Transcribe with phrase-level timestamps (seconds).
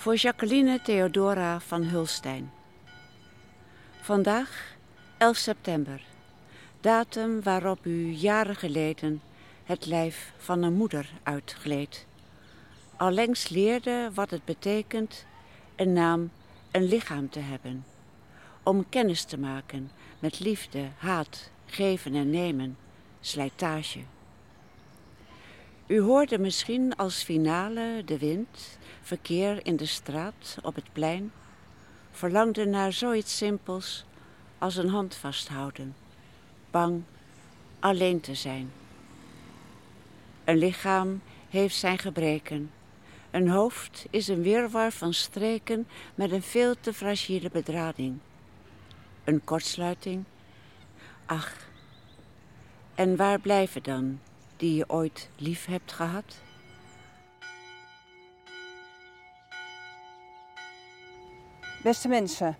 [0.00, 2.50] Voor Jacqueline Theodora van Hulstein.
[4.00, 4.76] Vandaag
[5.18, 6.02] 11 september,
[6.80, 9.22] datum waarop u jaren geleden
[9.64, 12.06] het lijf van een moeder uitgleed.
[12.96, 15.26] Allengs leerde wat het betekent
[15.76, 16.30] een naam,
[16.70, 17.84] een lichaam te hebben.
[18.62, 22.76] Om kennis te maken met liefde, haat, geven en nemen,
[23.20, 24.00] slijtage.
[25.90, 31.32] U hoorde misschien als finale de wind, verkeer in de straat, op het plein,
[32.10, 34.04] verlangde naar zoiets simpels
[34.58, 35.94] als een hand vasthouden,
[36.70, 37.02] bang
[37.80, 38.72] alleen te zijn.
[40.44, 42.70] Een lichaam heeft zijn gebreken.
[43.30, 48.18] Een hoofd is een wirwar van streken met een veel te fragiele bedrading.
[49.24, 50.24] Een kortsluiting?
[51.26, 51.56] Ach,
[52.94, 54.20] en waar blijven dan
[54.60, 56.34] die je ooit lief hebt gehad?
[61.82, 62.56] Beste mensen,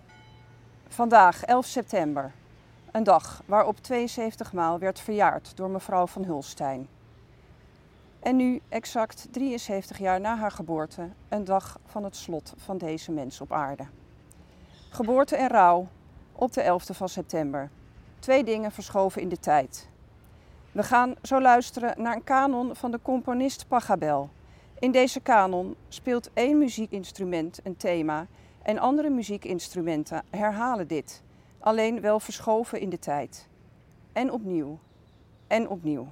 [0.88, 2.32] vandaag 11 september,
[2.90, 6.88] een dag waarop 72 maal werd verjaard door mevrouw van Hulstein.
[8.20, 13.12] En nu, exact 73 jaar na haar geboorte, een dag van het slot van deze
[13.12, 13.86] mens op aarde.
[14.90, 15.88] Geboorte en rouw
[16.32, 17.70] op de 11e van september.
[18.18, 19.89] Twee dingen verschoven in de tijd.
[20.72, 24.30] We gaan zo luisteren naar een kanon van de componist Pachelbel.
[24.78, 28.26] In deze kanon speelt één muziekinstrument een thema
[28.62, 31.22] en andere muziekinstrumenten herhalen dit,
[31.58, 33.48] alleen wel verschoven in de tijd.
[34.12, 34.78] En opnieuw,
[35.46, 36.08] en opnieuw,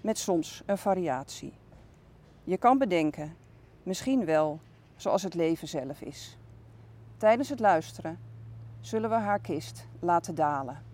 [0.00, 1.52] met soms een variatie.
[2.44, 3.36] Je kan bedenken,
[3.82, 4.60] misschien wel
[4.96, 6.36] zoals het leven zelf is.
[7.16, 8.18] Tijdens het luisteren
[8.80, 10.85] zullen we haar kist laten dalen.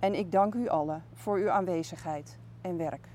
[0.00, 3.08] En ik dank u allen voor uw aanwezigheid en werk.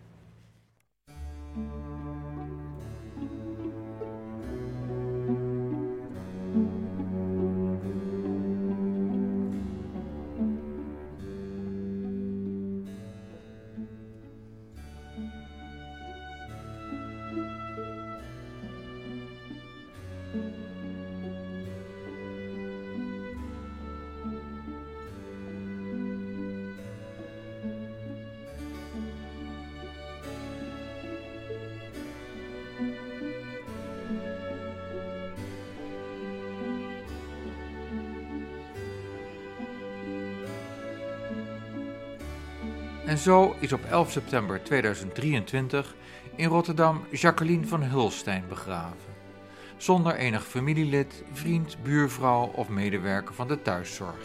[43.05, 45.95] En zo is op 11 september 2023
[46.35, 49.13] in Rotterdam Jacqueline van Hulstein begraven.
[49.77, 54.19] Zonder enig familielid, vriend, buurvrouw of medewerker van de thuiszorg.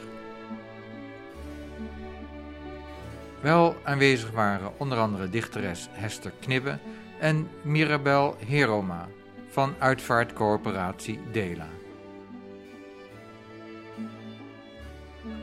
[3.40, 6.78] Wel aanwezig waren onder andere dichteres Hester Knibbe
[7.20, 9.08] en Mirabel Heroma
[9.48, 11.68] van uitvaartcoöperatie Dela.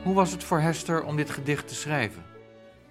[0.02, 2.25] Hoe was het voor Hester om dit gedicht te schrijven?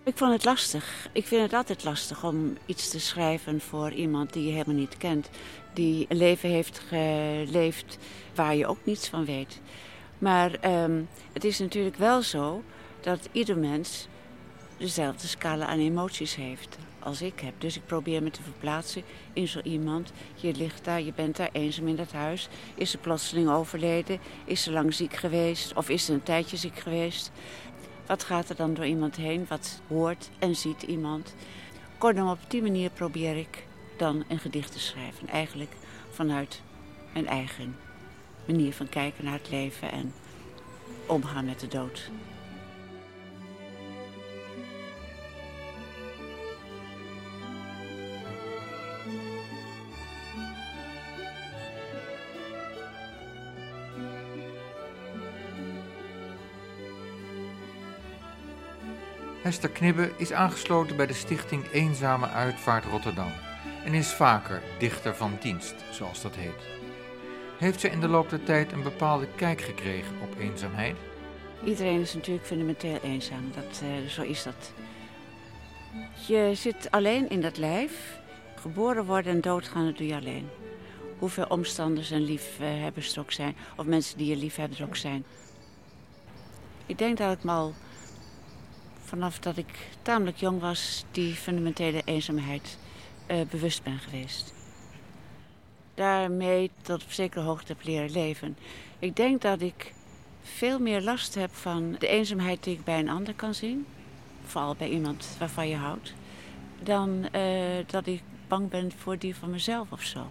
[0.05, 1.09] Ik vond het lastig.
[1.11, 4.97] Ik vind het altijd lastig om iets te schrijven voor iemand die je helemaal niet
[4.97, 5.29] kent.
[5.73, 7.97] Die een leven heeft geleefd
[8.35, 9.61] waar je ook niets van weet.
[10.17, 11.01] Maar ehm,
[11.33, 12.63] het is natuurlijk wel zo
[13.01, 14.07] dat ieder mens
[14.77, 17.53] dezelfde scala aan emoties heeft als ik heb.
[17.57, 20.11] Dus ik probeer me te verplaatsen in zo iemand.
[20.35, 22.47] Je ligt daar, je bent daar eenzaam in dat huis.
[22.75, 24.19] Is ze plotseling overleden?
[24.45, 25.73] Is ze lang ziek geweest?
[25.73, 27.31] Of is ze een tijdje ziek geweest?
[28.05, 29.45] Wat gaat er dan door iemand heen?
[29.47, 31.35] Wat hoort en ziet iemand?
[31.97, 33.65] Kortom, op die manier probeer ik
[33.97, 35.27] dan een gedicht te schrijven.
[35.27, 35.71] Eigenlijk
[36.09, 36.61] vanuit
[37.13, 37.75] mijn eigen
[38.47, 40.13] manier van kijken naar het leven en
[41.05, 42.09] omgaan met de dood.
[59.45, 63.31] Hester Knibbe is aangesloten bij de stichting Eenzame Uitvaart Rotterdam
[63.83, 66.67] en is vaker dichter van dienst, zoals dat heet.
[67.57, 70.95] Heeft ze in de loop der tijd een bepaalde kijk gekregen op eenzaamheid?
[71.63, 74.73] Iedereen is natuurlijk fundamenteel eenzaam, dat, uh, zo is dat.
[76.27, 78.19] Je zit alleen in dat lijf,
[78.55, 80.49] geboren worden en doodgaan, dat doe je alleen.
[81.19, 85.25] Hoeveel omstanders en liefhebbers er ook zijn, of mensen die je lief hebben ook zijn.
[86.85, 87.73] Ik denk dat ik me al
[89.15, 92.77] vanaf dat ik tamelijk jong was, die fundamentele eenzaamheid
[93.27, 94.53] uh, bewust ben geweest.
[95.93, 98.57] Daarmee tot op zekere hoogte heb leren leven.
[98.99, 99.93] Ik denk dat ik
[100.41, 103.85] veel meer last heb van de eenzaamheid die ik bij een ander kan zien.
[104.45, 106.13] Vooral bij iemand waarvan je houdt.
[106.83, 110.27] Dan uh, dat ik bang ben voor die van mezelf of zo.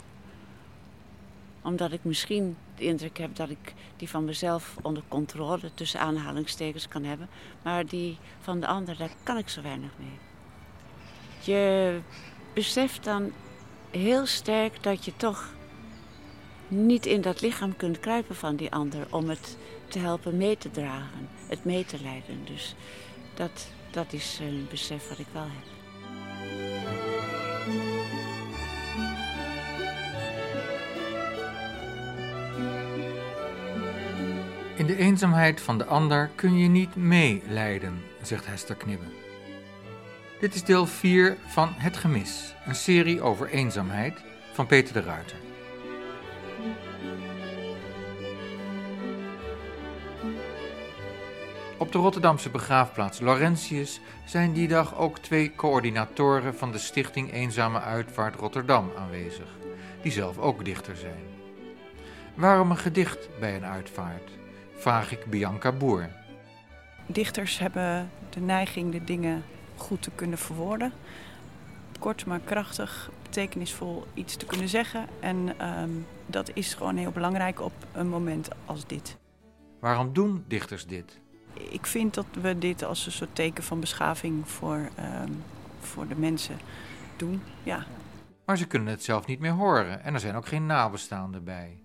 [1.65, 6.89] Omdat ik misschien de indruk heb dat ik die van mezelf onder controle tussen aanhalingstekens
[6.89, 7.29] kan hebben.
[7.63, 10.19] Maar die van de ander, daar kan ik zo weinig mee.
[11.41, 12.01] Je
[12.55, 13.33] beseft dan
[13.91, 15.55] heel sterk dat je toch
[16.69, 19.57] niet in dat lichaam kunt kruipen van die ander om het
[19.89, 22.45] te helpen mee te dragen, het mee te leiden.
[22.45, 22.75] Dus
[23.35, 25.84] dat, dat is een besef wat ik wel heb.
[34.85, 39.05] In de eenzaamheid van de ander kun je niet meelijden, zegt Hester Knibbe.
[40.41, 44.15] Dit is deel 4 van Het Gemis, een serie over eenzaamheid
[44.53, 45.37] van Peter de Ruiter.
[51.79, 57.81] Op de Rotterdamse begraafplaats Laurentius zijn die dag ook twee coördinatoren van de Stichting Eenzame
[57.81, 59.49] Uitvaart Rotterdam aanwezig,
[60.03, 61.25] die zelf ook dichter zijn.
[62.35, 64.43] Waarom een gedicht bij een uitvaart?
[64.77, 66.09] Vraag ik Bianca Boer.
[67.07, 69.45] Dichters hebben de neiging de dingen
[69.77, 70.93] goed te kunnen verwoorden.
[71.99, 75.07] Kort maar krachtig, betekenisvol iets te kunnen zeggen.
[75.21, 75.91] En ehm,
[76.27, 79.17] dat is gewoon heel belangrijk op een moment als dit.
[79.81, 81.21] Waarom doen dichters dit?
[81.71, 85.33] Ik vind dat we dit als een soort teken van beschaving voor, ehm,
[85.81, 86.59] voor de mensen
[87.17, 87.43] doen.
[87.63, 87.85] Ja.
[88.45, 91.79] Maar ze kunnen het zelf niet meer horen en er zijn ook geen nabestaanden bij.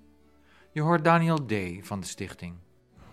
[0.72, 1.54] Je hoort Daniel D.
[1.82, 2.56] van de stichting.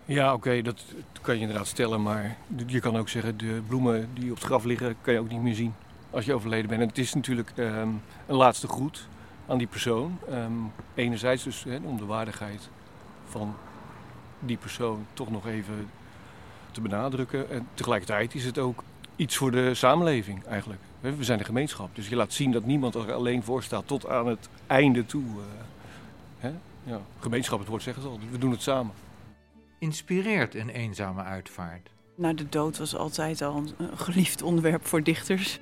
[0.07, 0.83] Ja, oké, dat
[1.21, 2.01] kan je inderdaad stellen.
[2.01, 5.29] Maar je kan ook zeggen, de bloemen die op het graf liggen, kan je ook
[5.29, 5.73] niet meer zien
[6.09, 6.81] als je overleden bent.
[6.81, 7.89] En het is natuurlijk ehm,
[8.25, 9.07] een laatste groet
[9.47, 10.17] aan die persoon.
[10.29, 10.51] Ehm,
[10.95, 12.69] enerzijds dus om de waardigheid
[13.29, 13.55] van
[14.39, 15.89] die persoon toch nog even
[16.71, 17.49] te benadrukken.
[17.49, 18.83] En tegelijkertijd is het ook
[19.15, 20.81] iets voor de samenleving eigenlijk.
[20.99, 24.07] We zijn een gemeenschap, dus je laat zien dat niemand er alleen voor staat tot
[24.07, 25.25] aan het einde toe.
[26.37, 26.51] Hè?
[26.83, 28.91] Ja, gemeenschap, het woord zeggen ze al, we doen het samen
[29.79, 31.89] inspireert een eenzame uitvaart?
[32.15, 35.59] Nou, de dood was altijd al een geliefd onderwerp voor dichters.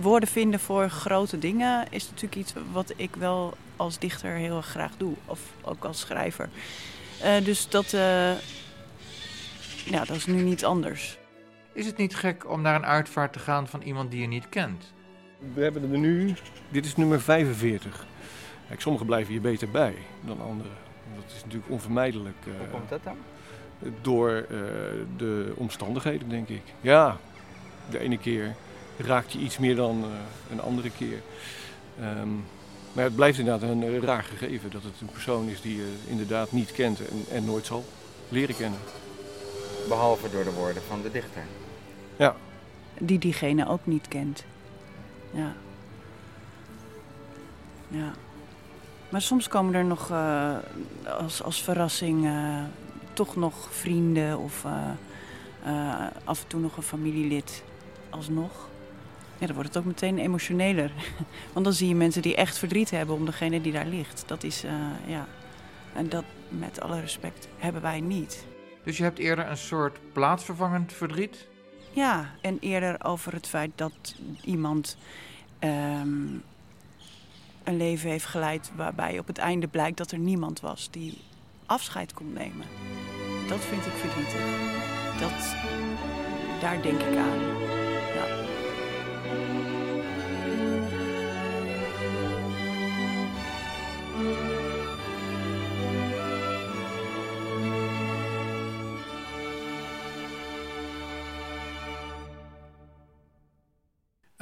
[0.00, 4.66] Woorden vinden voor grote dingen is natuurlijk iets wat ik wel als dichter heel erg
[4.66, 5.14] graag doe.
[5.26, 6.48] Of ook als schrijver.
[7.22, 8.32] Uh, dus dat, uh,
[9.84, 11.18] ja, dat is nu niet anders.
[11.72, 14.48] Is het niet gek om naar een uitvaart te gaan van iemand die je niet
[14.48, 14.92] kent?
[15.54, 16.34] We hebben er nu,
[16.68, 18.06] dit is nummer 45.
[18.68, 20.89] Kijk, sommigen blijven hier beter bij dan anderen.
[21.14, 22.36] Dat is natuurlijk onvermijdelijk.
[22.44, 23.16] Hoe eh, komt dat dan?
[24.00, 24.56] Door eh,
[25.16, 26.62] de omstandigheden, denk ik.
[26.80, 27.16] Ja,
[27.90, 28.54] de ene keer
[28.96, 30.10] raakt je iets meer dan eh,
[30.50, 31.22] een andere keer.
[32.00, 32.28] Ehm,
[32.92, 36.52] maar het blijft inderdaad een raar gegeven dat het een persoon is die je inderdaad
[36.52, 37.84] niet kent en, en nooit zal
[38.28, 38.80] leren kennen.
[39.88, 41.42] Behalve door de woorden van de dichter.
[42.16, 42.36] Ja.
[42.98, 44.44] Die diegene ook niet kent.
[45.30, 45.54] Ja.
[47.88, 48.12] Ja.
[49.10, 50.56] Maar soms komen er nog uh,
[51.18, 52.62] als, als verrassing uh,
[53.12, 57.64] toch nog vrienden of uh, af en toe nog een familielid
[58.10, 58.68] alsnog.
[59.38, 60.92] Ja, dan wordt het ook meteen emotioneler.
[61.52, 64.22] Want dan zie je mensen die echt verdriet hebben om degene die daar ligt.
[64.26, 64.64] Dat is,
[65.06, 65.26] ja.
[65.94, 68.46] En dat, met alle respect, hebben wij niet.
[68.84, 71.46] Dus je hebt eerder een soort plaatsvervangend verdriet?
[71.90, 74.96] Ja, en eerder over het feit dat iemand
[75.60, 76.42] um,
[77.64, 81.18] een leven heeft geleid waarbij op het einde blijkt dat er niemand was die
[81.66, 82.66] afscheid kon nemen.
[83.48, 84.40] Dat vind ik verdrietig.
[85.20, 85.54] Dat,
[86.60, 87.79] daar denk ik aan.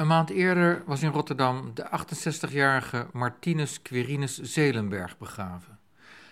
[0.09, 5.79] Maand eerder was in Rotterdam de 68-jarige Martinus Quirinus Zelenberg begraven,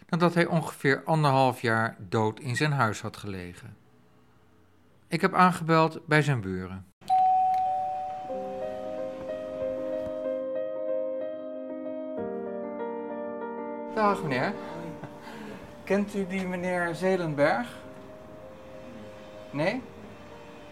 [0.08, 3.76] nadat hij ongeveer anderhalf jaar dood in zijn huis had gelegen.
[5.08, 6.86] Ik heb aangebeld bij zijn buren.
[13.94, 14.54] Dag meneer.
[15.84, 17.68] Kent u die meneer Zelenberg?
[19.50, 19.82] Nee?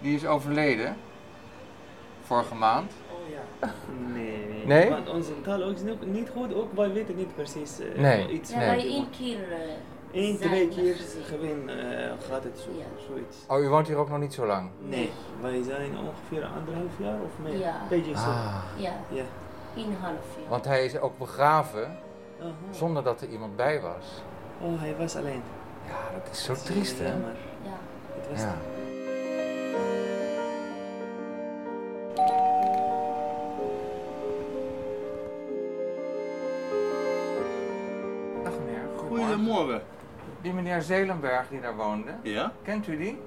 [0.00, 0.96] Die is overleden
[2.24, 2.92] vorige maand.
[3.12, 3.68] Oh ja.
[4.12, 4.66] Nee, nee.
[4.66, 4.90] Nee?
[4.90, 8.28] Want onze taal is niet, niet goed, ook wij weten niet precies uh, nee.
[8.28, 8.50] iets.
[8.50, 8.66] Ja, Nee.
[8.66, 9.52] wij één keer.
[9.52, 9.58] eh,
[10.16, 12.84] Eén, twee keer gewoon eh, gaat het zo, Ja.
[13.08, 13.36] zoiets.
[13.48, 14.70] Oh, u woont hier ook nog niet zo lang?
[14.80, 17.58] Nee, wij zijn ongeveer anderhalf jaar of meer.
[17.58, 17.80] Ja.
[17.88, 18.20] Beetje zo.
[18.20, 19.22] Ah, Ja, Ja.
[19.74, 20.48] half jaar.
[20.48, 21.96] want hij is ook begraven
[22.70, 24.22] zonder dat er iemand bij was.
[24.60, 25.42] Oh, hij was alleen.
[25.86, 27.06] Ja, dat is zo Dat is triest, hè?
[27.08, 27.34] jammer.
[27.62, 27.70] Ja.
[28.16, 28.54] Het was Ja.
[39.44, 39.82] Goedemorgen.
[40.42, 42.52] Die meneer Zelenberg die daar woonde, Ja?
[42.62, 43.18] kent u die?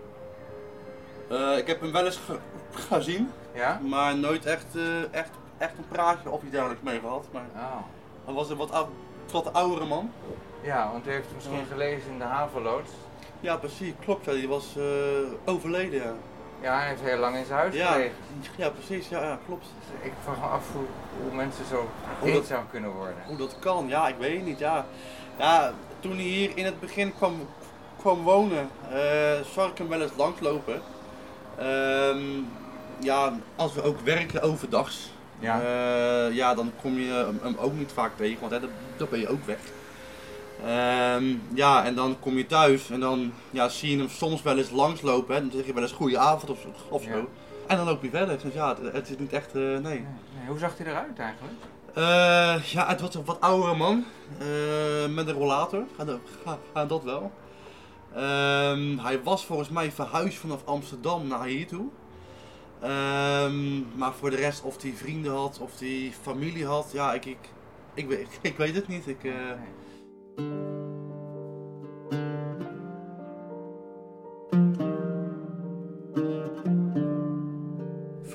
[1.29, 2.39] Eh, ik heb hem wel eens ge-
[2.71, 3.79] gezien, Ja?
[3.83, 7.25] maar nooit echt, eh, echt, echt een praatje of iets dergelijks mee gehad.
[7.31, 7.61] Maar Oh.
[8.25, 8.87] hij was een wat, ou-
[9.31, 10.11] wat oudere man.
[10.61, 12.91] Ja, want u heeft misschien gelezen in de Haveloods.
[13.39, 14.25] Ja, precies, klopt.
[14.25, 14.31] Ja.
[14.31, 14.83] Die was eh,
[15.53, 16.01] overleden.
[16.03, 16.13] Ja.
[16.61, 17.91] Ja, hij heeft heel lang in zijn huis Ja.
[17.91, 18.15] gelegen.
[18.55, 19.09] ja, precies.
[19.09, 19.65] Ja, ja, klopt.
[19.79, 20.85] Dus ik vraag me af hoe,
[21.23, 23.15] hoe mensen zo Hoe dat- eenzaam kunnen worden.
[23.25, 24.59] Hoe dat kan, ja, ik weet het niet.
[24.59, 24.85] Ja.
[25.37, 25.71] Ja,
[26.07, 27.33] toen hij hier in het begin kwam,
[27.99, 30.81] kwam wonen, eh, zag ik hem wel eens langslopen.
[31.57, 32.19] Ehm,
[32.99, 35.61] ja, als we ook werken overdags, Ja.
[35.61, 39.07] eh, ja, dan kom je hem- hem ook niet vaak tegen, want hè, dan, dan
[39.09, 39.57] ben je ook weg.
[40.65, 41.23] Ehm,
[41.53, 44.69] ja, en dan kom je thuis en dan ja, zie je hem soms wel eens
[44.71, 45.35] langslopen.
[45.35, 46.59] Hè, dan zeg je wel eens goeie avond of,
[46.89, 47.09] of zo.
[47.09, 47.23] Ja.
[47.67, 48.39] En dan loop je verder.
[48.41, 49.61] Dus ja, het, het is niet echt, eh.
[49.61, 51.53] Nee, nee, hoe zag hij eruit eigenlijk?
[51.97, 54.05] Eh, ja, het was een wat oudere man.
[54.39, 55.83] eh, met een rollator.
[55.97, 57.31] Ga, dat- ga, ga dat wel.
[58.13, 61.85] Ehm, hij was volgens mij verhuisd vanaf Amsterdam naar hier toe.
[62.81, 67.25] Ehm, maar voor de rest, of hij vrienden had, of hij familie had, ja, ik,
[67.25, 67.37] ik,
[67.93, 69.07] ik, weet, ik weet het niet.
[69.07, 69.33] Ik, eh,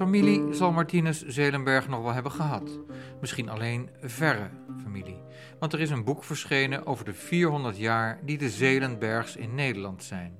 [0.03, 2.79] Familie zal Martinus Zelenberg nog wel hebben gehad.
[3.21, 4.51] Misschien alleen verre
[4.83, 5.21] familie.
[5.59, 10.03] Want er is een boek verschenen over de 400 jaar die de Zelenbergs in Nederland
[10.05, 10.39] zijn.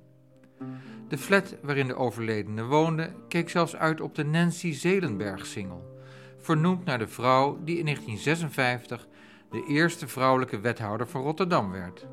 [1.09, 6.03] De flat waarin de overledene woonde keek zelfs uit op de Nancy Zelenberg-singel.
[6.39, 9.07] Vernoemd naar de vrouw die in 1956
[9.51, 12.07] de eerste vrouwelijke wethouder van Rotterdam werd.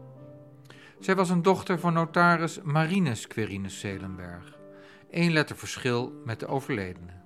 [0.99, 4.57] Zij was een dochter van notaris Marinus Querinus Zelenberg.
[5.11, 7.18] Eén letter verschil met de overledene.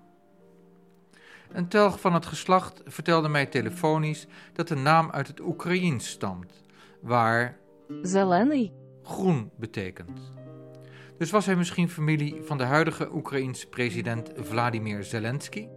[1.54, 6.64] Een telg van het geslacht vertelde mij telefonisch dat de naam uit het Oekraïens stamt,
[7.02, 7.58] waar
[8.02, 8.72] Zelený.
[9.04, 10.34] groen betekent.
[11.18, 15.68] Dus was hij misschien familie van de huidige Oekraïense president Vladimir Zelensky?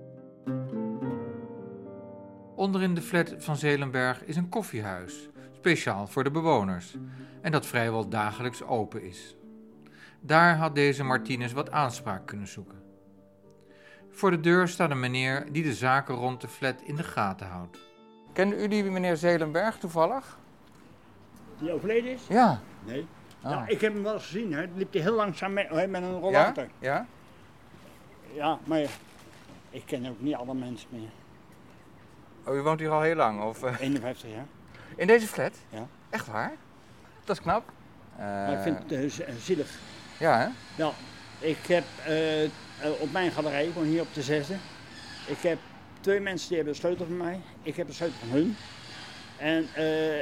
[2.55, 6.97] Onderin de flat van Zelenberg is een koffiehuis, speciaal voor de bewoners,
[7.41, 9.37] en dat vrijwel dagelijks open is.
[10.21, 12.86] Daar had deze Martinez wat aanspraak kunnen zoeken.
[14.17, 17.47] Voor de deur staat een meneer die de zaken rond de flat in de gaten
[17.47, 17.79] houdt.
[18.33, 20.39] Kende u die meneer Zelenberg toevallig?
[21.59, 22.23] Die overleden is?
[22.29, 22.61] Ja.
[22.85, 23.07] Nee.
[23.43, 23.51] Ah.
[23.51, 24.53] Ja, ik heb hem wel eens gezien.
[24.53, 24.65] Hè.
[24.75, 26.19] Liep hij heel langzaam met, hè, met een Ja?
[26.19, 26.67] rollator.
[26.79, 27.07] Ja?
[28.35, 28.59] Ja?
[28.65, 28.81] maar
[29.71, 31.09] ik ken ook niet alle mensen meer.
[32.45, 33.43] Oh, u woont hier al heel lang?
[33.43, 33.81] Of, eh?
[33.81, 34.47] 51 jaar.
[34.97, 35.53] In deze flat?
[35.69, 35.87] Ja.
[36.11, 36.53] Echt waar?
[37.25, 37.71] Dat is knap.
[38.19, 39.79] maar ik vind het eh, eh, zielig.
[40.19, 40.47] Ja, hè?
[40.83, 40.91] Ja,
[41.39, 42.51] ik heb eh, eh,
[43.01, 44.55] op mijn galerij, ik woon hier op de zesde.
[45.27, 45.59] Ik heb
[46.01, 47.41] twee mensen die hebben de sleutel van mij.
[47.63, 48.57] Ik heb de sleutel van hun.
[49.39, 50.19] En eh,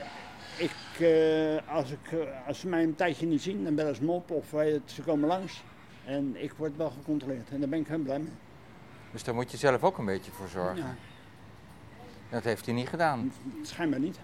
[0.56, 4.04] ik, eh, als, ik, eh, als ze mij een tijdje niet zien, dan bellen ze
[4.04, 5.62] me op of wij- ze komen langs.
[6.04, 8.32] En ik word wel gecontroleerd en daar ben ik heel blij mee.
[9.12, 10.76] Dus daar moet je zelf ook een beetje voor zorgen.
[10.76, 10.94] Ja,
[12.30, 13.32] Dat heeft hij niet gedaan.
[13.62, 14.18] schijnbaar niet.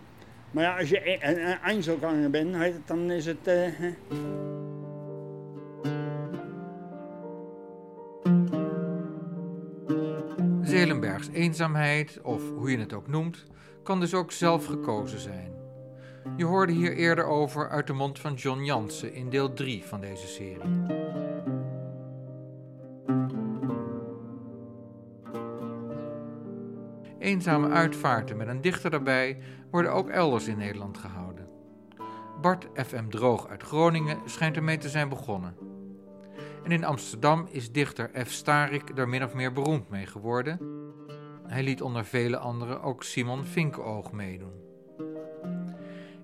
[0.50, 3.46] Maar ja, als je een, een, een Einzelganger bent, dan is het...
[3.46, 3.66] eh,
[10.70, 13.46] Zelenbergs eenzaamheid, of hoe je het ook noemt,
[13.82, 15.52] kan dus ook zelf gekozen zijn.
[16.36, 20.00] Je hoorde hier eerder over uit de mond van John Jansen in deel 3 van
[20.00, 20.82] deze serie.
[27.18, 29.38] Eenzame uitvaarten met een dichter daarbij
[29.70, 31.48] worden ook elders in Nederland gehouden.
[32.40, 35.69] Bart FM Droog uit Groningen schijnt ermee te zijn begonnen.
[36.70, 38.30] En in Amsterdam is dichter F.
[38.30, 40.58] Starik er min of meer beroemd mee geworden.
[41.46, 44.52] Hij liet onder vele anderen ook Simon Vinkoog meedoen.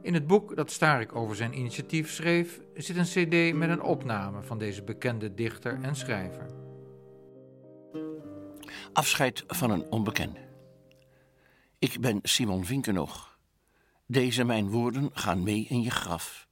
[0.03, 4.43] In het boek dat Starik over zijn initiatief schreef, zit een cd met een opname
[4.43, 6.47] van deze bekende dichter en schrijver.
[8.93, 10.41] Afscheid van een onbekende.
[11.79, 13.39] Ik ben Simon Vinkenoog.
[14.07, 16.49] Deze mijn woorden gaan mee in je graf.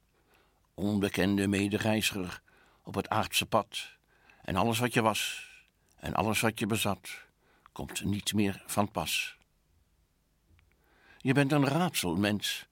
[0.73, 2.43] Onbekende medereiziger
[2.85, 3.97] op het aardse pad.
[4.41, 5.49] En alles wat je was
[5.95, 7.09] en alles wat je bezat,
[7.71, 9.37] komt niet meer van pas.
[11.17, 12.65] Je bent een raadselmens,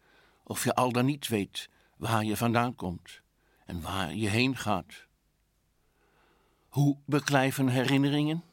[0.43, 3.21] of je al dan niet weet waar je vandaan komt
[3.65, 5.05] en waar je heen gaat.
[6.67, 8.43] Hoe beklijven herinneringen?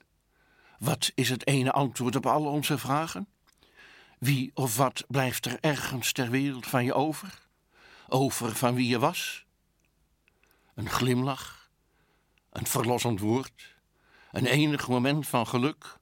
[0.78, 3.28] Wat is het ene antwoord op al onze vragen?
[4.18, 7.48] Wie of wat blijft er ergens ter wereld van je over?
[8.08, 9.44] Over van wie je was?
[10.80, 11.70] Een glimlach,
[12.50, 13.76] een verlossend woord,
[14.30, 15.98] een enig moment van geluk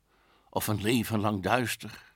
[0.51, 2.15] of een leven lang duister?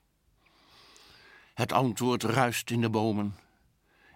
[1.54, 3.36] Het antwoord ruist in de bomen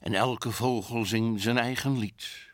[0.00, 2.50] en elke vogel zingt zijn eigen lied.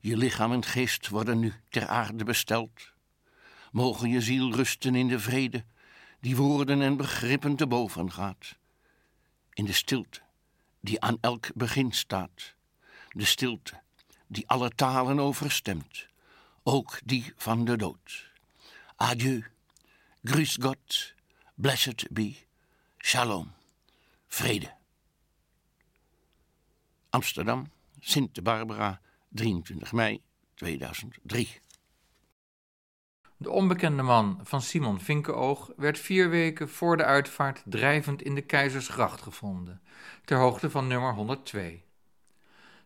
[0.00, 2.92] Je lichaam en geest worden nu ter aarde besteld.
[3.72, 5.64] Mogen je ziel rusten in de vrede
[6.20, 8.56] die woorden en begrippen te boven gaat.
[9.52, 10.20] In de stilte
[10.80, 12.54] die aan elk begin staat.
[13.08, 13.82] De stilte
[14.34, 16.06] die alle talen overstemt,
[16.62, 18.30] ook die van de dood.
[18.96, 19.42] Adieu,
[20.26, 21.14] grüß God,
[21.54, 22.34] blessed be,
[22.98, 23.52] shalom,
[24.28, 24.72] vrede.
[27.10, 30.20] Amsterdam, Sint Barbara, 23 mei
[30.54, 31.60] 2003.
[33.36, 38.42] De onbekende man van Simon Vinkenoog werd vier weken voor de uitvaart drijvend in de
[38.42, 39.80] Keizersgracht gevonden,
[40.24, 41.83] ter hoogte van nummer 102.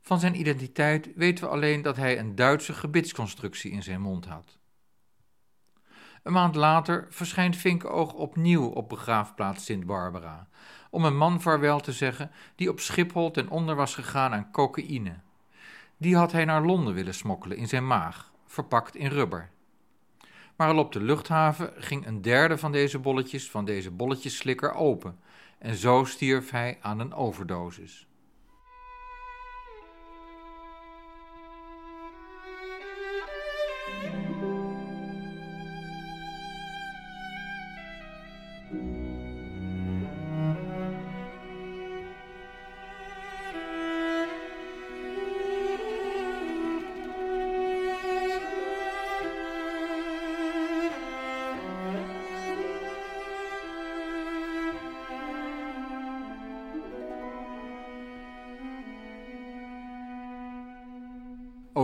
[0.09, 4.59] Van zijn identiteit weten we alleen dat hij een Duitse gebitsconstructie in zijn mond had.
[6.23, 10.49] Een maand later verschijnt Vinkenoog opnieuw op begraafplaats Sint Barbara,
[10.91, 15.15] om een man vaarwel te zeggen die op Schiphol ten onder was gegaan aan cocaïne.
[15.97, 19.51] Die had hij naar Londen willen smokkelen in zijn maag, verpakt in rubber.
[20.57, 25.19] Maar al op de luchthaven ging een derde van deze bolletjes van deze bolletjesslikker open
[25.59, 28.08] en zo stierf hij aan een overdosis.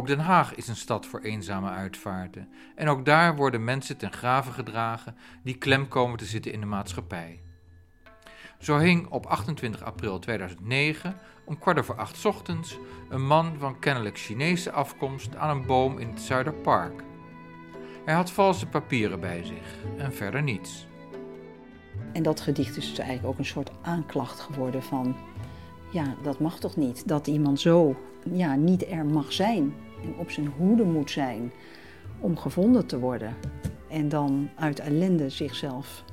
[0.04, 2.48] Ook Den Haag is een stad voor eenzame uitvaarten.
[2.74, 6.66] En ook daar worden mensen ten grave gedragen die klem komen te zitten in de
[6.66, 7.40] maatschappij.
[8.58, 14.18] Zo hing op 28 april 2009 om kwart over acht ochtends een man van kennelijk
[14.18, 17.02] Chinese afkomst aan een boom in het Zuiderpark.
[18.04, 20.86] Hij had valse papieren bij zich en verder niets.
[22.12, 25.16] En dat gedicht is dus eigenlijk ook een soort aanklacht geworden van,
[25.90, 27.96] ja, dat mag toch niet, dat iemand zo
[28.32, 31.52] ja, niet er mag zijn en op zijn hoede moet zijn
[32.18, 33.36] om gevonden te worden.
[33.88, 36.04] En dan uit ellende zichzelf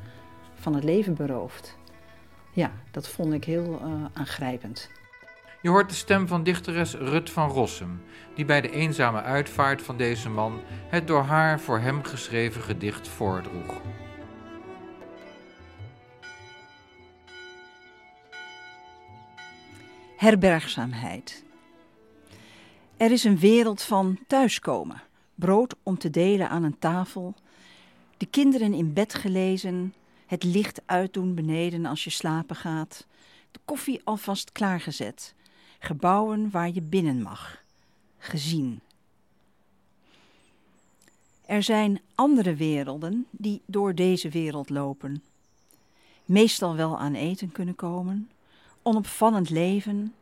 [0.54, 1.78] van het leven berooft.
[2.54, 4.90] Ja, dat vond ik heel uh, aangrijpend.
[5.62, 8.02] Je hoort de stem van dichteres Rut van Rossum,
[8.36, 13.08] die bij de eenzame uitvaart van deze man het door haar voor hem geschreven gedicht
[13.08, 13.82] voordroeg.
[20.18, 21.44] Herbergzaamheid.
[23.02, 25.02] Er is een wereld van thuiskomen,
[25.36, 27.34] brood om te delen aan een tafel,
[28.18, 29.94] de kinderen in bed gelezen,
[30.26, 33.06] het licht uitdoen beneden als je slapen gaat,
[33.52, 35.34] de koffie alvast klaargezet,
[35.80, 37.64] gebouwen waar je binnen mag,
[38.18, 38.80] gezien.
[41.46, 45.24] Er zijn andere werelden die door deze wereld lopen,
[46.26, 48.30] meestal wel aan eten kunnen komen,
[48.82, 50.14] onopvallend leven,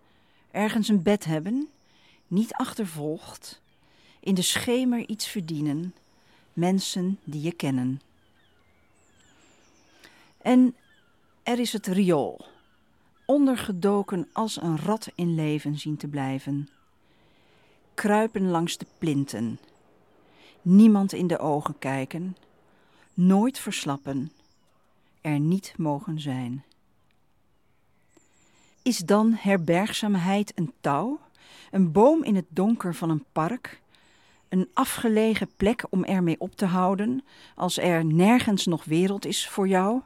[0.51, 1.69] ergens een bed hebben
[2.29, 3.61] niet achtervolgt,
[4.19, 5.95] in de schemer iets verdienen,
[6.53, 8.01] mensen die je kennen.
[10.37, 10.75] En
[11.43, 12.45] er is het riool,
[13.25, 16.69] ondergedoken als een rat in leven zien te blijven.
[17.93, 19.59] Kruipen langs de plinten,
[20.61, 22.37] niemand in de ogen kijken,
[23.13, 24.31] nooit verslappen,
[25.21, 26.63] er niet mogen zijn.
[28.81, 31.19] Is dan herbergzaamheid een touw?
[31.71, 33.81] Een boom in het donker van een park.
[34.49, 37.23] Een afgelegen plek om ermee op te houden
[37.55, 40.01] als er nergens nog wereld is voor jou.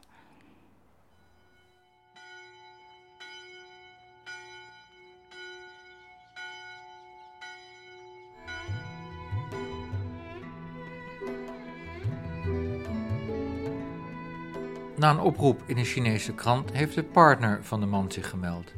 [14.96, 18.72] Na een oproep in een Chinese krant heeft de partner van de man zich gemeld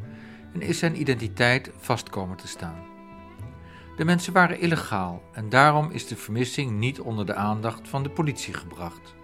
[0.56, 2.84] en is zijn identiteit vast komen te staan.
[3.96, 8.10] De mensen waren illegaal en daarom is de vermissing niet onder de aandacht van de
[8.10, 9.14] politie gebracht.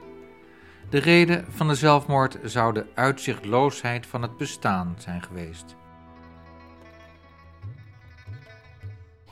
[0.91, 5.77] De reden van de zelfmoord zou de uitzichtloosheid van het bestaan zijn geweest.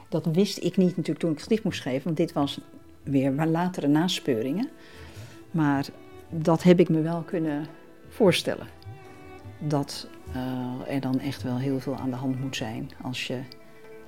[0.08, 2.60] Dat wist ik niet natuurlijk toen ik het gedicht moest schrijven, want dit was
[3.02, 4.68] weer latere naspeuringen.
[5.50, 5.86] Maar
[6.28, 7.66] dat heb ik me wel kunnen
[8.08, 8.66] voorstellen.
[9.60, 13.40] Dat uh, er dan echt wel heel veel aan de hand moet zijn als je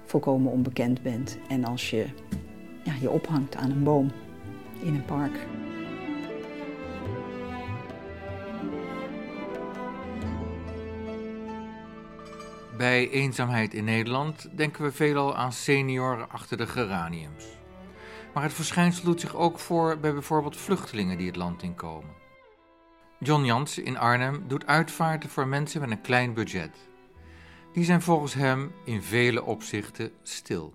[0.04, 2.06] volkomen onbekend bent en als je
[2.84, 4.10] ja, je ophangt aan een boom
[4.80, 5.46] in een park.
[12.76, 17.44] Bij eenzaamheid in Nederland denken we veelal aan senioren achter de geraniums.
[18.34, 22.21] Maar het verschijnsel doet zich ook voor bij bijvoorbeeld vluchtelingen die het land inkomen.
[23.24, 26.70] John Jansen in Arnhem doet uitvaarten voor mensen met een klein budget.
[27.72, 30.74] Die zijn volgens hem in vele opzichten stil.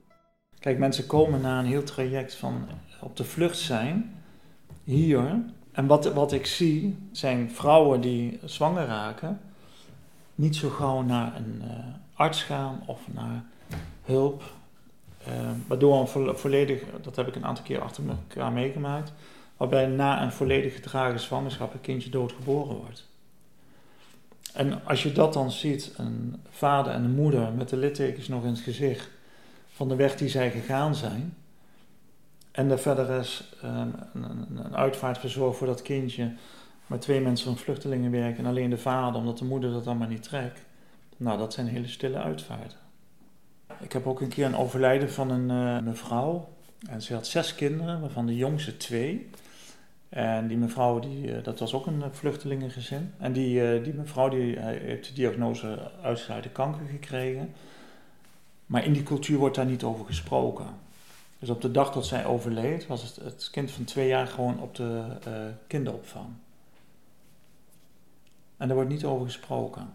[0.60, 2.68] Kijk, mensen komen na een heel traject van
[3.02, 4.16] op de vlucht zijn,
[4.84, 5.40] hier.
[5.72, 9.42] En wat, wat ik zie, zijn vrouwen die zwanger raken,
[10.36, 11.72] niet zo gauw naar een uh,
[12.14, 13.44] arts gaan of naar
[14.04, 14.44] hulp.
[15.28, 15.34] Uh,
[15.68, 19.14] waardoor een vo volledig, dat heb ik een aantal keer achter elkaar meegemaakt,
[19.58, 23.08] waarbij na een volledig gedragen zwangerschap een kindje doodgeboren wordt.
[24.54, 28.44] En als je dat dan ziet, een vader en een moeder met de littekens nog
[28.44, 29.10] in het gezicht
[29.68, 31.36] van de weg die zij gegaan zijn,
[32.52, 36.34] en er verder is um, een, een uitvaart verzorgd voor dat kindje,
[36.88, 40.08] maar twee mensen van vluchtelingen werken en alleen de vader, omdat de moeder dat allemaal
[40.08, 40.60] niet trekt.
[41.18, 42.78] Nou, dat zijn hele stille uitvaarten.
[43.80, 46.50] Ik heb ook een keer een overlijden van een uh, mevrouw.
[46.90, 49.30] En ze had zes kinderen, waarvan de jongste twee.
[50.18, 53.14] En die mevrouw, die, uh, dat was ook een vluchtelingengezin.
[53.18, 57.54] En die, uh, die mevrouw die, heeft de diagnose uitsluitend kanker gekregen.
[58.66, 60.66] Maar in die cultuur wordt daar niet over gesproken.
[61.40, 64.60] Dus op de dag dat zij overleed, was het, het kind van twee jaar gewoon
[64.60, 65.04] op de
[65.68, 66.28] kinderopvang.
[68.58, 69.94] En daar wordt niet over gesproken.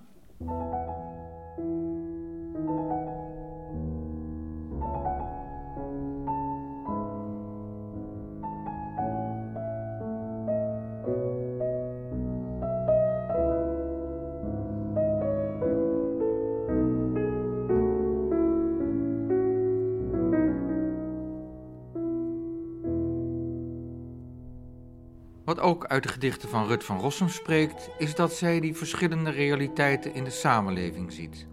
[25.44, 29.30] Wat ook uit de gedichten van Rut van Rossum spreekt, is dat zij die verschillende
[29.30, 31.46] realiteiten in de samenleving ziet.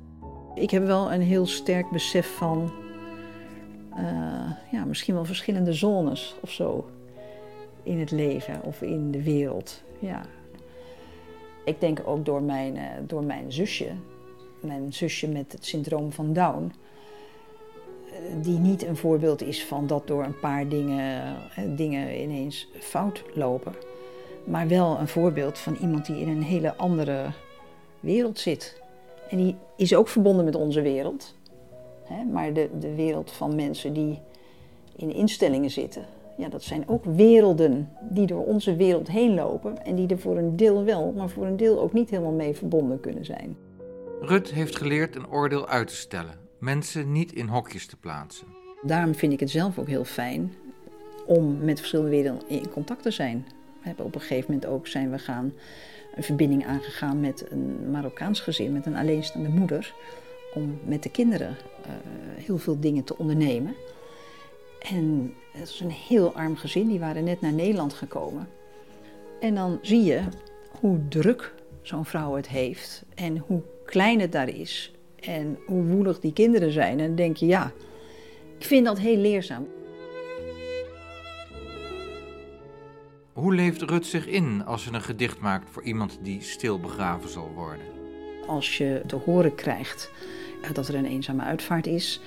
[0.55, 2.71] Ik heb wel een heel sterk besef van,
[3.97, 6.89] uh, ja, misschien wel verschillende zones of zo
[7.83, 9.83] in het leven of in de wereld.
[9.99, 10.21] Ja.
[11.65, 13.91] Ik denk ook door mijn, uh, door mijn zusje,
[14.61, 16.71] mijn zusje met het syndroom van Down,
[18.41, 21.35] die niet een voorbeeld is van dat door een paar dingen,
[21.75, 23.73] dingen ineens fout lopen.
[24.43, 27.25] Maar wel een voorbeeld van iemand die in een hele andere
[27.99, 28.81] wereld zit.
[29.29, 31.35] En die is ook verbonden met onze wereld.
[32.03, 32.23] Hè?
[32.23, 34.19] Maar de, de wereld van mensen die
[34.95, 36.05] in instellingen zitten,
[36.37, 39.85] ja, dat zijn ook werelden die door onze wereld heen lopen.
[39.85, 42.55] En die er voor een deel wel, maar voor een deel ook niet helemaal mee
[42.55, 43.57] verbonden kunnen zijn.
[44.21, 48.47] Rut heeft geleerd een oordeel uit te stellen, mensen niet in hokjes te plaatsen.
[48.81, 50.53] Daarom vind ik het zelf ook heel fijn
[51.25, 53.45] om met verschillende werelden in contact te zijn.
[53.81, 55.53] We hebben op een gegeven moment ook zijn we gaan
[56.15, 59.93] een verbinding aangegaan met een Marokkaans gezin, met een alleenstaande moeder,
[60.53, 61.91] om met de kinderen uh,
[62.45, 63.75] heel veel dingen te ondernemen.
[64.79, 68.47] En het was een heel arm gezin, die waren net naar Nederland gekomen.
[69.39, 70.21] En dan zie je
[70.79, 76.19] hoe druk zo'n vrouw het heeft en hoe klein het daar is en hoe woelig
[76.19, 76.99] die kinderen zijn.
[76.99, 77.71] En dan denk je, ja,
[78.57, 79.67] ik vind dat heel leerzaam.
[83.33, 87.29] Hoe leeft Rut zich in als ze een gedicht maakt voor iemand die stil begraven
[87.29, 87.85] zal worden?
[88.47, 90.11] Als je te horen krijgt
[90.73, 92.21] dat er een eenzame uitvaart is,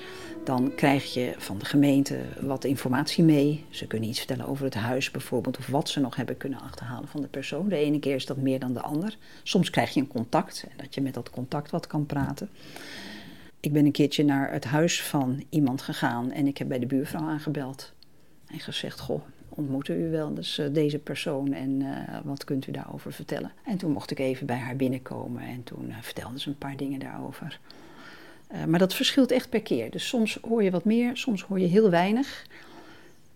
[0.45, 3.65] dan krijg je van de gemeente wat informatie mee.
[3.71, 7.09] Ze kunnen iets vertellen over het huis bijvoorbeeld, of wat ze nog hebben kunnen achterhalen
[7.09, 7.69] van de persoon.
[7.69, 9.17] De ene keer is dat meer dan de ander.
[9.43, 12.49] Soms krijg je een contact en dat je met dat contact wat kan praten.
[13.61, 16.87] Ik ben een keertje naar het huis van iemand gegaan en ik heb bij de
[16.87, 17.93] buurvrouw aangebeld.
[18.47, 23.13] En gezegd, goh, ontmoette u wel dus deze persoon en uh, wat kunt u daarover
[23.13, 23.53] vertellen?
[23.65, 26.77] En toen mocht ik even bij haar binnenkomen en toen uh, vertelde ze een paar
[26.77, 27.61] dingen daarover.
[28.53, 29.91] Uh, maar dat verschilt echt per keer.
[29.91, 32.47] Dus soms hoor je wat meer, soms hoor je heel weinig.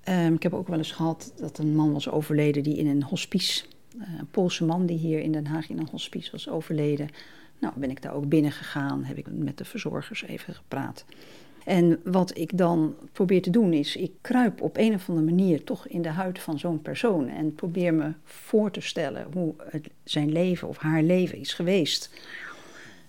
[0.09, 3.03] Um, ik heb ook wel eens gehad dat een man was overleden die in een
[3.03, 3.65] hospice,
[3.99, 7.09] een Poolse man die hier in Den Haag in een hospice was overleden.
[7.59, 11.05] Nou, ben ik daar ook binnen gegaan, heb ik met de verzorgers even gepraat.
[11.65, 15.65] En wat ik dan probeer te doen is, ik kruip op een of andere manier
[15.65, 19.89] toch in de huid van zo'n persoon en probeer me voor te stellen hoe het,
[20.05, 22.11] zijn leven of haar leven is geweest.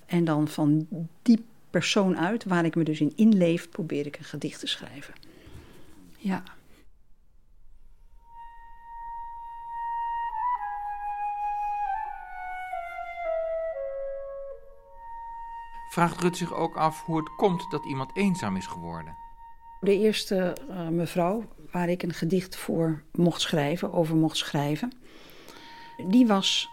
[0.05, 0.87] En dan van
[1.21, 5.13] die persoon uit, waar ik me dus in inleef, probeer ik een gedicht te schrijven.
[6.17, 6.43] Ja.
[15.89, 19.15] vraagt Rut zich ook af hoe het komt dat iemand eenzaam is geworden.
[19.80, 24.91] De eerste uh, mevrouw waar ik een gedicht voor mocht schrijven, over mocht schrijven,
[26.08, 26.69] die was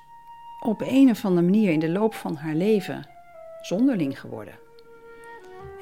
[0.61, 3.09] op een of andere manier in de loop van haar leven
[3.63, 4.59] zonderling geworden.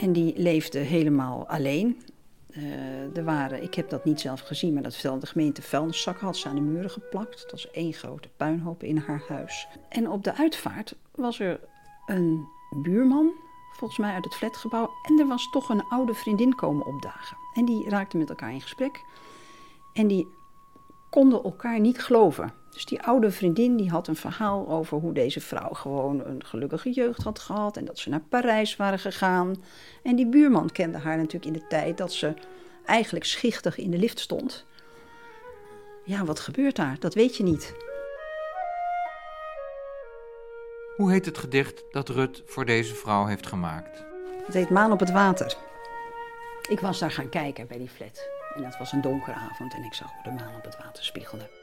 [0.02, 2.02] En die leefde helemaal alleen.
[2.50, 6.36] Uh, er waren, ik heb dat niet zelf gezien, maar dat de gemeente vuilniszakken had
[6.36, 7.42] ze aan de muren geplakt.
[7.42, 9.68] Dat was één grote puinhoop in haar huis.
[9.88, 11.60] En op de uitvaart was er
[12.06, 12.48] een
[12.82, 13.32] buurman,
[13.72, 14.90] volgens mij uit het flatgebouw.
[15.02, 17.36] En er was toch een oude vriendin komen opdagen.
[17.54, 19.04] En die raakten met elkaar in gesprek.
[19.92, 20.28] En die
[21.10, 22.52] konden elkaar niet geloven.
[22.72, 26.90] Dus die oude vriendin die had een verhaal over hoe deze vrouw gewoon een gelukkige
[26.90, 29.64] jeugd had gehad en dat ze naar Parijs waren gegaan.
[30.02, 32.34] En die buurman kende haar natuurlijk in de tijd dat ze
[32.84, 34.64] eigenlijk schichtig in de lift stond.
[36.04, 36.96] Ja, wat gebeurt daar?
[36.98, 37.74] Dat weet je niet.
[40.96, 44.04] Hoe heet het gedicht dat Rut voor deze vrouw heeft gemaakt?
[44.46, 45.56] Het heet Maan op het water.
[46.68, 48.28] Ik was daar gaan kijken bij die flat.
[48.54, 51.04] En het was een donkere avond en ik zag hoe de maan op het water
[51.04, 51.61] spiegelde.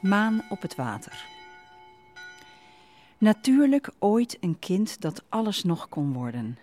[0.00, 1.26] Maan op het water.
[3.18, 6.58] Natuurlijk ooit een kind dat alles nog kon worden.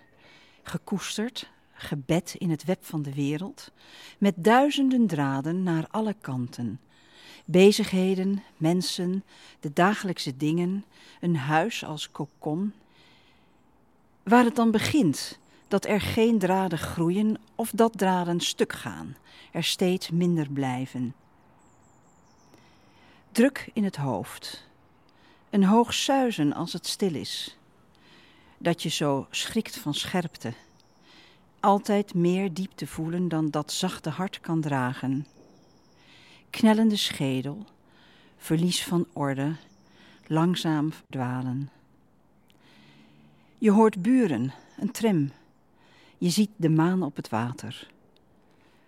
[0.62, 3.70] Gekoesterd, gebed in het web van de wereld,
[4.18, 6.80] met duizenden draden naar alle kanten.
[7.44, 9.24] Bezigheden, mensen,
[9.60, 10.84] de dagelijkse dingen,
[11.20, 12.72] een huis als kokon.
[14.22, 19.16] Waar het dan begint, dat er geen draden groeien of dat draden stuk gaan,
[19.52, 21.14] er steeds minder blijven.
[23.36, 24.64] Druk in het hoofd,
[25.50, 27.56] een hoog suizen als het stil is,
[28.58, 30.52] dat je zo schrikt van scherpte,
[31.60, 35.26] altijd meer diepte voelen dan dat zachte hart kan dragen.
[36.50, 37.64] Knellende schedel,
[38.36, 39.52] verlies van orde,
[40.26, 41.70] langzaam verdwalen.
[43.58, 45.32] Je hoort buren, een tram.
[46.18, 47.90] Je ziet de maan op het water.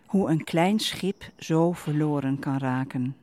[0.07, 3.17] Hoe een klein schip zo verloren kan raken.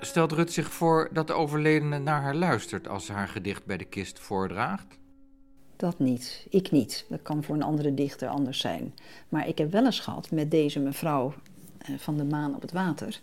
[0.00, 3.76] Stelt Rut zich voor dat de overledene naar haar luistert als ze haar gedicht bij
[3.76, 4.98] de kist voordraagt?
[5.76, 6.46] Dat niet.
[6.50, 7.06] Ik niet.
[7.08, 8.94] Dat kan voor een andere dichter anders zijn.
[9.28, 11.34] Maar ik heb wel eens gehad met deze mevrouw
[11.78, 13.20] eh, van de maan op het water.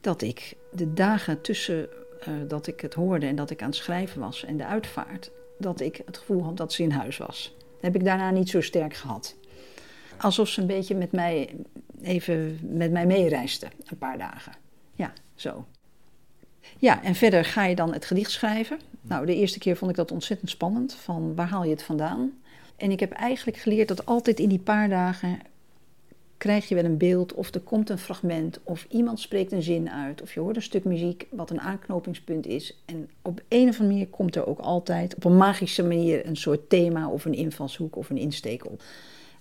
[0.00, 1.88] Dat ik de dagen tussen
[2.28, 5.30] uh, dat ik het hoorde en dat ik aan het schrijven was en de uitvaart,
[5.58, 7.54] dat ik het gevoel had dat ze in huis was.
[7.58, 9.34] Dat heb ik daarna niet zo sterk gehad.
[10.18, 11.56] Alsof ze een beetje met mij
[12.02, 14.52] even met mij meereisde, een paar dagen.
[14.94, 15.64] Ja, zo.
[16.78, 18.80] Ja, en verder ga je dan het gedicht schrijven.
[19.02, 20.94] Nou, de eerste keer vond ik dat ontzettend spannend.
[20.94, 22.32] Van waar haal je het vandaan?
[22.76, 25.38] En ik heb eigenlijk geleerd dat altijd in die paar dagen
[26.36, 29.90] krijg je wel een beeld of er komt een fragment of iemand spreekt een zin
[29.90, 32.82] uit of je hoort een stuk muziek wat een aanknopingspunt is.
[32.84, 36.36] En op een of andere manier komt er ook altijd op een magische manier een
[36.36, 38.82] soort thema of een invalshoek of een insteek op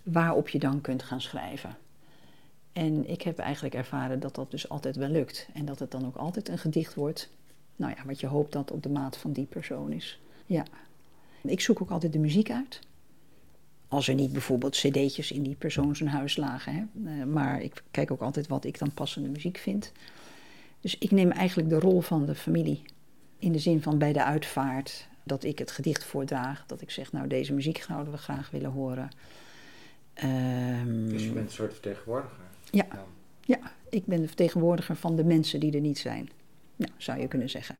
[0.03, 1.77] waarop je dan kunt gaan schrijven.
[2.79, 5.47] En ik heb eigenlijk ervaren dat dat dus altijd wel lukt.
[5.53, 7.29] En dat het dan ook altijd een gedicht wordt.
[7.75, 10.19] Nou ja, wat je hoopt dat op de maat van die persoon is.
[10.45, 10.65] Ja.
[11.41, 12.79] Ik zoek ook altijd de muziek uit.
[13.87, 16.73] Als er niet bijvoorbeeld cd'tjes in die persoon zijn huis lagen.
[16.73, 17.11] Hè.
[17.11, 19.91] Eh, maar ik kijk ook altijd wat ik dan passende muziek vind.
[20.81, 22.81] Dus ik neem eigenlijk de rol van de familie.
[23.39, 26.63] In de zin van bij de uitvaart dat ik het gedicht voordraag.
[26.65, 29.09] Dat ik zeg, nou deze muziek zouden we graag willen horen.
[30.23, 32.48] Um, dus je bent een soort vertegenwoordiger?
[32.71, 32.85] Ja.
[33.41, 36.29] ja, ik ben de vertegenwoordiger van de mensen die er niet zijn.
[36.75, 37.75] Nou, zou je kunnen zeggen.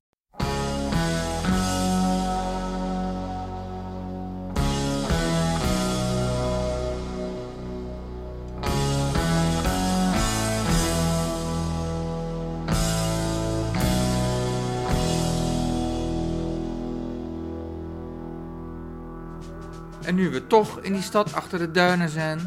[20.10, 22.40] En nu we toch in die stad achter de duinen zijn,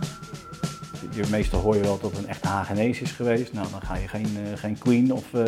[1.15, 3.53] je, meestal hoor je wel dat het een echte Hagenees is geweest.
[3.53, 5.43] Nou, dan ga je geen, uh, geen Queen of, uh,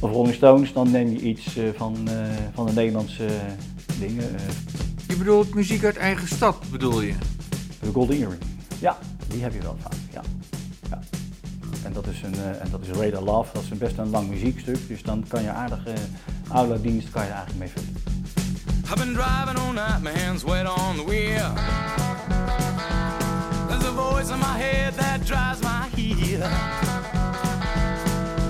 [0.00, 2.08] of Rolling Stones, dan neem je iets uh, van,
[2.54, 3.26] van de Nederlandse
[3.98, 4.24] dingen.
[5.08, 7.14] Je bedoelt muziek uit eigen stad, bedoel je?
[7.80, 8.42] De Golden Earring.
[8.78, 10.22] Ja, die heb je wel vaak, ja.
[10.90, 10.98] ja.
[11.84, 14.28] En dat is een en dat is Radar Love, dat is een best een lang
[14.28, 15.92] muziekstuk, dus dan kan je aardige
[16.48, 18.10] oude dienst kan je er eigenlijk mee vullen.
[18.84, 22.09] I've been driving all night, my hands wet on the wheel.
[23.90, 26.42] A voice in my head that drives my heel.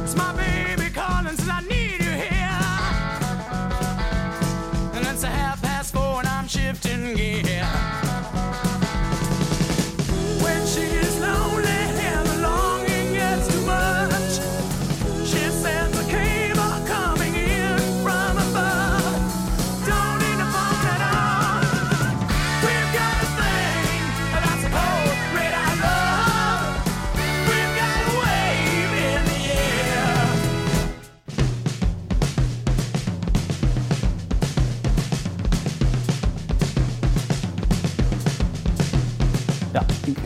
[0.05, 2.61] It's my baby calling, says I need you here.
[4.94, 8.10] And it's a half past four and I'm shifting gear.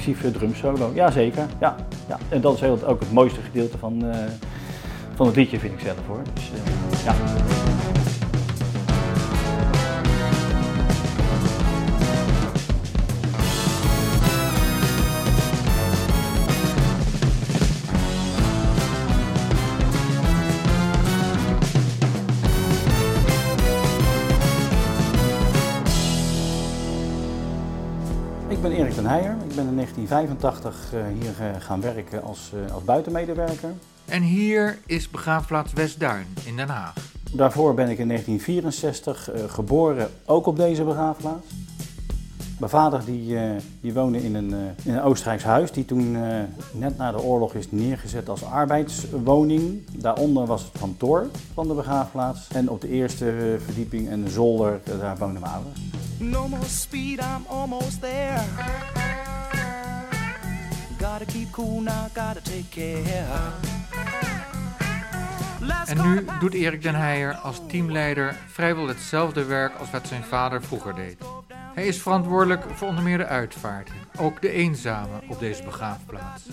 [0.05, 0.91] De drumsolo.
[0.95, 1.77] Jazeker, ja,
[2.09, 2.19] ja.
[2.29, 4.15] En dat is heel, ook het mooiste gedeelte van, uh,
[5.15, 6.23] van het liedje, vind ik zelf hoor.
[6.35, 7.15] Dus, uh, ja.
[29.93, 33.73] 1985 hier eh, gaan werken als, eh, als buitenmedewerker.
[34.05, 36.95] En hier is begraafplaats Westduin in Den Haag.
[37.33, 41.47] Daarvoor ben ik in 1964 uh, geboren, ook op deze begraafplaats.
[42.59, 43.37] Mijn vader die,
[43.81, 46.17] die woonde in een, in een Oostenrijks huis, die toen
[46.73, 49.83] net na de oorlog is neergezet als arbeidswoning.
[49.97, 52.49] Daaronder was het kantoor van de begraafplaats.
[52.49, 55.81] En op de eerste verdieping en de zolder, daar woonden mijn ouders.
[56.19, 58.43] No more speed, I'm almost there.
[61.05, 63.53] Gotta keep cool now, gotta take care.
[65.87, 70.63] En nu doet Erik den Heijer als teamleider vrijwel hetzelfde werk als wat zijn vader
[70.63, 71.17] vroeger deed.
[71.75, 76.49] Hij is verantwoordelijk voor onder meer de uitvaarten, ook de eenzame op deze begraafplaats.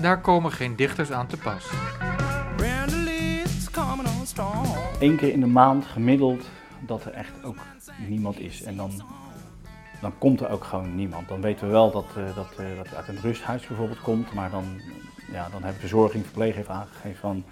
[0.00, 1.70] Daar komen geen dichters aan te pas.
[4.98, 6.44] Eén keer in de maand gemiddeld
[6.80, 7.58] dat er echt ook
[8.08, 8.62] niemand is.
[8.62, 9.02] En dan,
[10.00, 11.28] dan komt er ook gewoon niemand.
[11.28, 14.34] Dan weten we wel dat, uh, dat, uh, dat uit een rusthuis bijvoorbeeld komt.
[14.34, 14.64] Maar dan,
[15.32, 17.44] ja, dan hebben verzorging, verpleeg heeft aangegeven van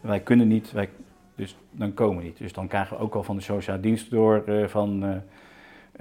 [0.00, 0.88] wij kunnen niet, wij,
[1.34, 2.38] dus dan komen we niet.
[2.38, 5.22] Dus dan krijgen we ook al van de sociale dienst door uh, van,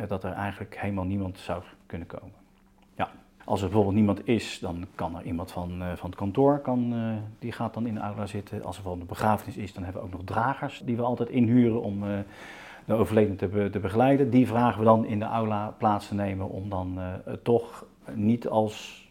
[0.07, 2.31] dat er eigenlijk helemaal niemand zou kunnen komen.
[2.95, 3.11] Ja.
[3.43, 6.93] Als er bijvoorbeeld niemand is, dan kan er iemand van, van het kantoor, kan,
[7.39, 8.63] die gaat dan in de aula zitten.
[8.63, 11.29] Als er bijvoorbeeld een begrafenis is, dan hebben we ook nog dragers die we altijd
[11.29, 12.03] inhuren om
[12.89, 14.29] de overledene te, be, te, begeleiden.
[14.29, 18.47] Die vragen we dan in de aula plaats te nemen om dan uh, toch niet
[18.47, 19.07] als,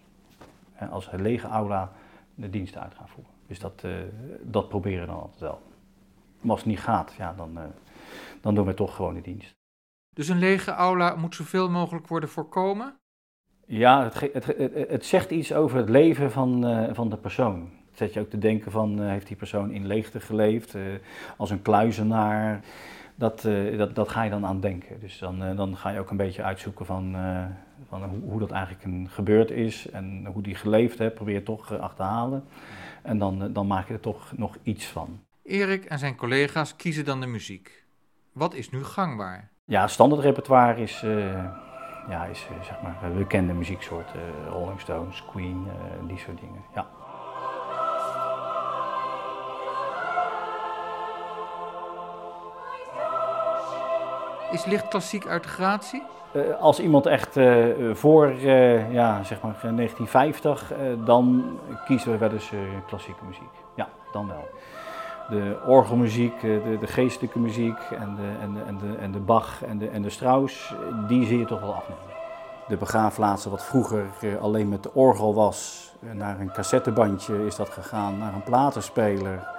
[0.82, 1.92] uh, als een lege aula
[2.34, 3.32] de diensten uit te gaan voeren.
[3.46, 3.92] Dus dat, uh,
[4.42, 5.60] dat proberen we dan altijd wel.
[6.40, 7.58] Maar als het niet gaat, ja, dan,
[8.40, 9.54] dan doen we toch gewoon de dienst.
[10.14, 12.96] Dus een lege aula moet zoveel mogelijk worden voorkomen?
[13.66, 16.64] Ja, het, het, het, het zegt iets over het leven van,
[16.94, 17.70] van de persoon.
[17.88, 20.76] Het zet je ook te denken van, heeft die persoon in leegte geleefd,
[21.36, 22.64] als een kluizenaar
[23.18, 25.00] dat, uh, dat, dat ga je dan aan denken.
[25.00, 27.44] Dus dan, uh, dan ga je ook een beetje uitzoeken van, uh,
[27.88, 31.42] van hoe, hoe, dat eigenlijk een gebeurd is en hoe die geleefd heeft, probeer je
[31.42, 32.44] toch achterhalen.
[33.02, 35.20] En dan, dan maak je er toch nog iets van.
[35.42, 37.84] Erik en zijn collega's kiezen dan de muziek.
[38.32, 39.50] Wat is nu gangbaar?
[39.64, 41.00] Ja, standaard repertoire is,
[42.08, 44.20] ja, is zeg maar bekende muzieksoorten.
[44.50, 45.66] Rolling Stones, Queen,
[46.06, 46.60] die soort dingen.
[46.74, 46.97] Ja.
[54.50, 56.02] Is licht klassiek uit de gratie?
[56.32, 60.72] Uh, als iemand echt uh, voor uh, ja, zeg maar 1950,
[61.04, 61.44] dan
[61.86, 62.52] kiezen we wel eens
[62.86, 63.50] klassieke muziek.
[63.74, 64.48] Ja, dan wel.
[65.28, 69.78] De orgelmuziek, de, de, geestelijke muziek en de, en en de, en de Bach en
[69.78, 70.74] de, en de Strauss,
[71.08, 72.02] die zie je toch wel afnemen.
[72.68, 74.04] De begraafplaatsen wat vroeger
[74.40, 79.57] alleen met de orgel was, naar een cassettebandje is dat gegaan, naar een platenspeler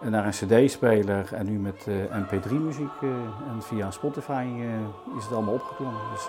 [0.00, 3.10] naar een cd-speler en nu met uh, mp3-muziek uh,
[3.50, 6.00] en via Spotify uh, is het allemaal opgeklommen.
[6.12, 6.28] Dus...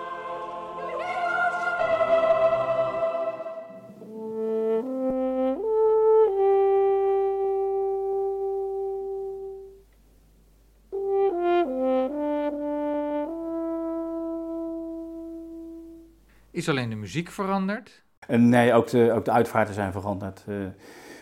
[16.50, 18.02] Is alleen de muziek veranderd?
[18.26, 20.44] nee, ook de, ook de uitvaarten zijn veranderd.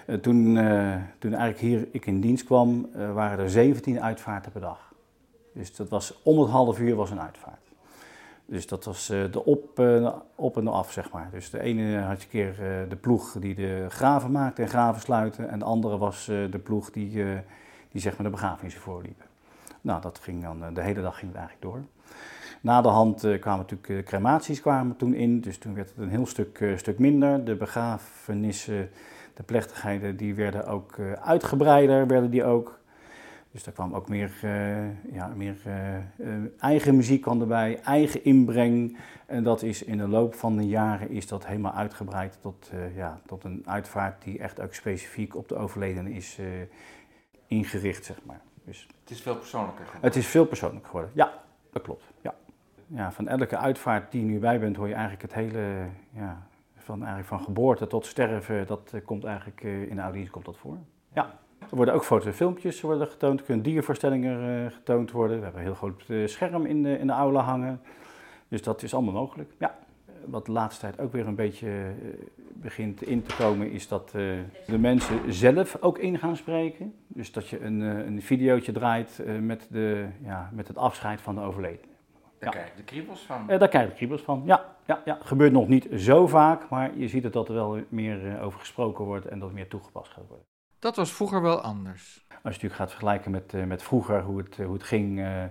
[0.09, 4.53] Uh, toen, uh, toen eigenlijk hier ik in dienst kwam, uh, waren er 17 uitvaarten
[4.53, 4.93] per dag.
[5.55, 7.67] Dus dat was om het half uur was een uitvaart.
[8.47, 9.83] Dus dat was de op,
[10.35, 11.29] op en af, zeg maar.
[11.33, 12.55] Dus de ene had je keer
[12.89, 15.49] de ploeg die de graven maakte en graven sluiten.
[15.49, 17.11] En de andere was de ploeg die,
[17.91, 19.25] die zeg maar de begrafenissen voorliepen.
[19.81, 21.83] Nou, dat ging dan, de hele dag ging het eigenlijk door.
[22.61, 26.27] Na de hand kwamen natuurlijk crematies kwamen toen in, dus toen werd het een heel
[26.27, 27.45] stuk, stuk minder.
[27.45, 28.91] De begrafenissen
[29.39, 32.79] de plechtigheden die werden ook uh, uitgebreider, werden die ook.
[33.51, 38.99] Dus daar kwam ook meer, uh, ja, meer uh, eigen muziek kwam erbij, eigen inbreng.
[39.27, 43.21] En dat is in de loop van de jaren is dat helemaal uitgebreid tot, ja,
[43.27, 46.39] tot een uitvaart die echt ook specifiek op de overledene is
[47.47, 48.41] ingericht, zeg maar.
[48.65, 50.09] Dus, het is veel persoonlijker geworden?
[50.09, 51.33] Het is veel persoonlijker geworden, ja,
[51.73, 52.05] dat klopt.
[52.21, 52.35] Ja.
[52.87, 56.48] Ja, van elke uitvaart die je nu bij bent hoor je eigenlijk het hele, ja,
[56.89, 60.45] van, eigenlijk van geboorte tot sterven, dat uh, komt eigenlijk uh, in de audiëntie komt
[60.45, 60.79] dat voor.
[61.13, 61.39] Ja.
[61.71, 65.37] Er worden ook foto's en filmpjes worden getoond, er kunnen diervoorstellingen uh, getoond worden.
[65.37, 67.81] We hebben een heel groot scherm in de, in de aula hangen.
[68.49, 69.79] Dus dat is allemaal mogelijk, ja.
[70.25, 72.09] wat de laatste tijd ook weer een beetje eh,
[72.61, 74.23] begint in te komen, is dat eh,
[74.67, 76.95] de mensen zelf ook in gaan spreken.
[77.07, 81.21] Dus dat je een, eh, een videootje draait eh, met, de, ja, met het afscheid
[81.21, 81.97] van de overledene.
[82.39, 83.51] Daar krijg je de kriebels van.
[83.51, 84.43] Eh, daar krijg je kriebels van.
[84.45, 87.81] Ja, ja, ja, gebeurt nog niet zo vaak, maar je ziet het dat er wel
[87.89, 90.47] meer eh, over gesproken wordt en dat meer toegepast gaat worden.
[90.79, 92.27] Dat was vroeger wel anders.
[92.29, 95.19] Als je natuurlijk gaat vergelijken met, eh, met vroeger, hoe het, hoe het ging.
[95.19, 95.43] eh,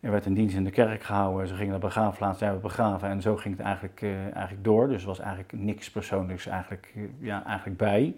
[0.00, 2.58] er werd een dienst in de kerk gehouden, ze gingen naar de begraafplaats, zijn we
[2.58, 4.88] begraven en zo ging het eigenlijk, eh, eigenlijk door.
[4.88, 8.14] Dus er was eigenlijk niks persoonlijks eigenlijk, ja, eigenlijk bij.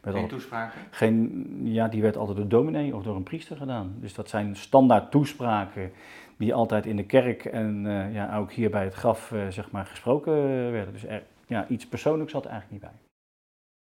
[0.00, 0.80] Werd Geen toespraken?
[0.90, 3.94] Geen, ja, die werd altijd door dominee of door een priester gedaan.
[4.00, 5.92] Dus dat zijn standaard toespraken
[6.38, 9.70] die altijd in de kerk en eh, ja, ook hier bij het graf eh, zeg
[9.70, 10.32] maar, gesproken
[10.72, 10.92] werden.
[10.92, 13.00] Dus er, ja, iets persoonlijks zat er eigenlijk niet bij.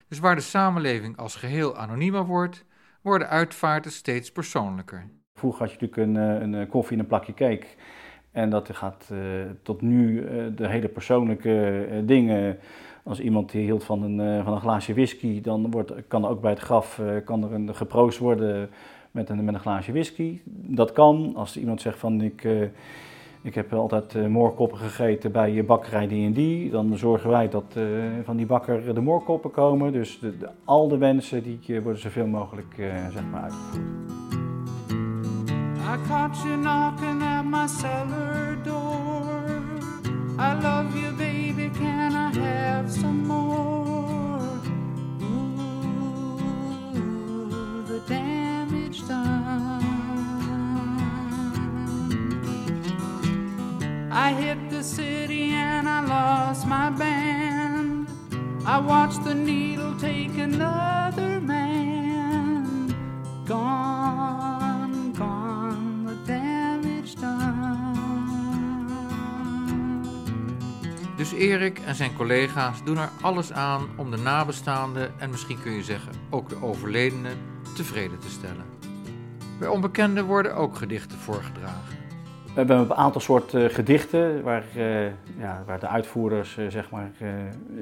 [0.07, 2.65] Dus waar de samenleving als geheel anoniemer wordt,
[3.01, 5.09] worden uitvaarten steeds persoonlijker.
[5.39, 7.65] Vroeger had je natuurlijk een, eh, een eh, koffie en een plakje cake.
[8.33, 9.17] En dat gaat eh,
[9.63, 12.57] tot nu eh, de hele persoonlijke eh, dingen.
[13.03, 16.41] Als iemand hield van een, eh, van een glaasje whisky, dan wordt, kan er ook
[16.41, 18.69] bij het graf eh, kan er een, geproost worden
[19.13, 20.39] met een, met een glaasje whisky.
[20.45, 21.31] Dat kan.
[21.35, 22.61] Als iemand zegt van ik, eh,
[23.41, 27.49] ik heb altijd eh, moorkoppen gegeten bij je bakkerij die en die, dan zorgen wij
[27.49, 27.83] dat eh,
[28.23, 29.91] van die bakker de moorkoppen komen.
[29.91, 32.75] Dus de, al de wensen die worden zoveel mogelijk
[33.13, 33.81] zeg maar uitgevoerd.
[35.93, 39.23] I caught you knocking at my cellar door.
[40.39, 41.69] I love you, baby.
[41.69, 44.41] Can I have some more?
[46.91, 48.32] Ooh, the damage
[49.01, 49.81] done.
[54.11, 58.07] I hit the city and I lost my band.
[58.65, 62.95] I watched the needle take another man.
[63.45, 67.71] Gone, gone, the damage done.
[71.17, 75.71] Dus Erik en zijn collega's doen er alles aan om de nabestaanden en misschien kun
[75.71, 78.65] je zeggen ook de overledenen tevreden te stellen.
[79.59, 82.01] Bij onbekenden worden ook gedichten voorgedragen.
[82.43, 85.05] We hebben een aantal soorten gedichten waar, eh,
[85.37, 87.29] ja, waar de uitvoerders eh, zeg maar, eh,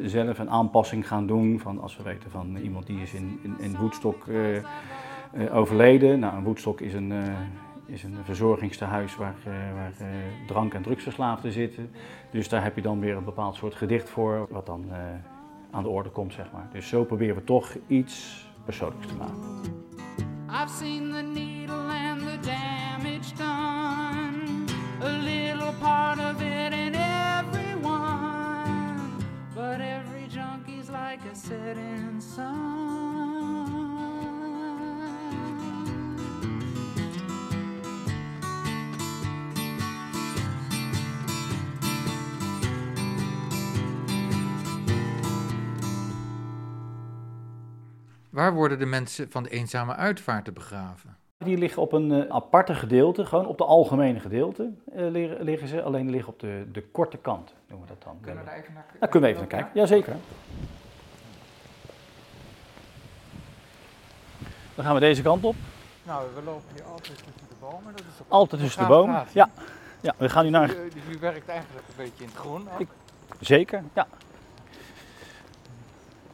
[0.03, 1.59] zelf een aanpassing gaan doen.
[1.59, 3.77] Van als we weten van iemand die is in, in, in
[4.27, 4.63] eh, eh,
[5.55, 6.19] overleden.
[6.19, 7.17] Nou, een Woodstock is een, eh,
[7.85, 10.07] is een verzorgingstehuis waar, eh, waar eh,
[10.47, 11.91] drank- en drugsverslaafden zitten.
[12.31, 14.97] Dus daar heb je dan weer een bepaald soort gedicht voor wat dan eh,
[15.71, 16.33] aan de orde komt.
[16.33, 16.67] Zeg maar.
[16.73, 19.14] Dus zo proberen we toch iets persoonlijks te.
[20.49, 24.68] I've seen the needle and the damage done.
[25.01, 28.32] A little part of it in everyone.
[29.55, 33.30] But every junkie's like a setting sun.
[48.32, 51.15] Waar worden de mensen van de eenzame uitvaarten begraven?
[51.38, 55.05] Die liggen op een eh, aparte gedeelte, gewoon op de algemene gedeelte eh,
[55.41, 55.82] liggen, ze.
[55.82, 58.17] Alleen die liggen op de, de korte kant, noemen we dat dan.
[58.21, 60.15] Kunnen we daar even naar Daar kunnen we even naar kijken, jazeker.
[64.75, 65.55] Dan gaan we deze kant op.
[66.03, 67.91] Nou, we lopen hier altijd tussen de bomen.
[67.95, 69.25] Dat is ook Altijd tussen de bomen.
[69.34, 69.49] Ja.
[70.01, 70.69] ja, we gaan nu naar...
[70.69, 72.67] U, u werkt eigenlijk een beetje in het groen.
[72.73, 72.79] ook.
[72.79, 72.88] Ik-
[73.39, 74.07] Zeker, ja.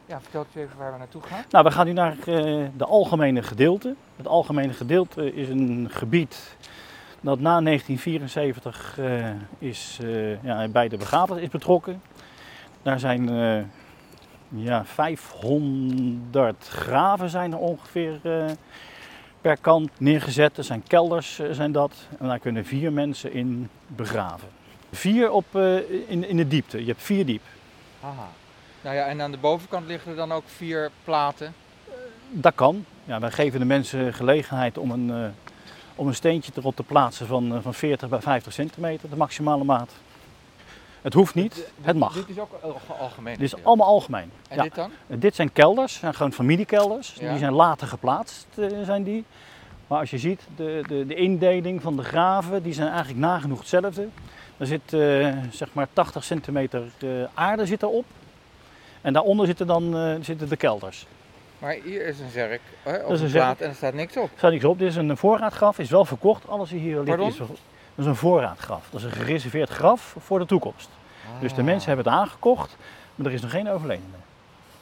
[0.08, 1.44] Ja, vertelt u even waar we naartoe gaan.
[1.50, 3.94] Nou, we gaan nu naar eh, de algemene gedeelte.
[4.16, 6.56] Het algemene gedeelte is een gebied
[7.20, 12.02] dat na 1974 eh, is, eh, ja, bij de begrafenis is betrokken.
[12.82, 13.28] Daar zijn
[14.48, 18.20] ja, 500 graven zijn er ongeveer
[19.40, 20.56] per kant neergezet.
[20.58, 21.92] Er zijn kelders zijn dat.
[22.18, 24.48] En daar kunnen vier mensen in begraven.
[24.92, 25.56] Vier op,
[26.06, 26.80] in, in de diepte.
[26.80, 27.42] Je hebt vier diep.
[28.00, 28.28] Aha.
[28.80, 31.54] Nou ja, en aan de bovenkant liggen er dan ook vier platen.
[32.30, 32.84] Dat kan.
[33.04, 35.28] Ja, wij geven de mensen gelegenheid om een, eh,
[35.94, 39.64] om een steentje erop te plaatsen van, eh, van 40 bij 50 centimeter, de maximale
[39.64, 39.92] maat.
[41.02, 42.12] Het hoeft niet, het mag.
[42.14, 43.34] Dit is ook al- algemeen.
[43.38, 44.30] Dit is allemaal algemeen.
[44.48, 44.62] En Ja.
[44.62, 44.90] dit dan?
[45.06, 47.14] Dit zijn kelders, zijn gewoon familiekelders.
[47.20, 47.30] Ja.
[47.30, 49.24] Die zijn later geplaatst, eh, zijn die.
[49.86, 53.58] Maar als je ziet, de, de, de indeling van de graven, die zijn eigenlijk nagenoeg
[53.58, 54.08] hetzelfde.
[54.56, 54.82] Er zit
[55.50, 56.82] zeg maar 80 centimeter
[57.34, 58.04] aarde zit erop.
[59.08, 61.06] En daaronder zitten dan eh, zitten de kelders.
[61.58, 64.24] Maar hier is een zerk hè, op is een plaat en er staat niks op.
[64.24, 64.78] Er staat niks op.
[64.78, 66.48] Dit is een voorraadgraf, is wel verkocht.
[66.48, 67.48] Alles hier ligt is Dat
[67.94, 68.88] is een voorraadgraf.
[68.90, 70.88] Dat is een gereserveerd graf voor de toekomst.
[71.40, 71.66] Dus de Ah.
[71.66, 72.76] mensen hebben het aangekocht,
[73.14, 74.16] maar er is nog geen overledene.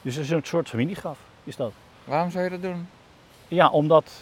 [0.02, 1.72] Dus het is een soort familiegraf, is dat.
[2.04, 2.88] Waarom zou je dat doen?
[3.48, 4.12] Ja, omdat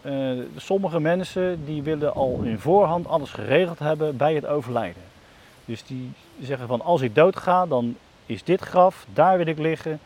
[0.00, 5.02] eh, sommige mensen die willen al in voorhand alles geregeld hebben bij het overlijden.
[5.64, 7.96] Dus die zeggen van als ik dood ga, dan
[8.28, 10.00] is dit graf, daar wil ik liggen.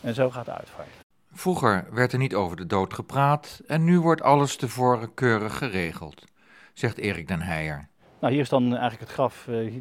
[0.00, 0.88] En zo gaat de uitvaart.
[1.32, 6.24] Vroeger werd er niet over de dood gepraat en nu wordt alles tevoren keurig geregeld,
[6.72, 7.88] zegt Erik den Heijer.
[8.18, 9.80] Nou, hier is dan eigenlijk het graf uh,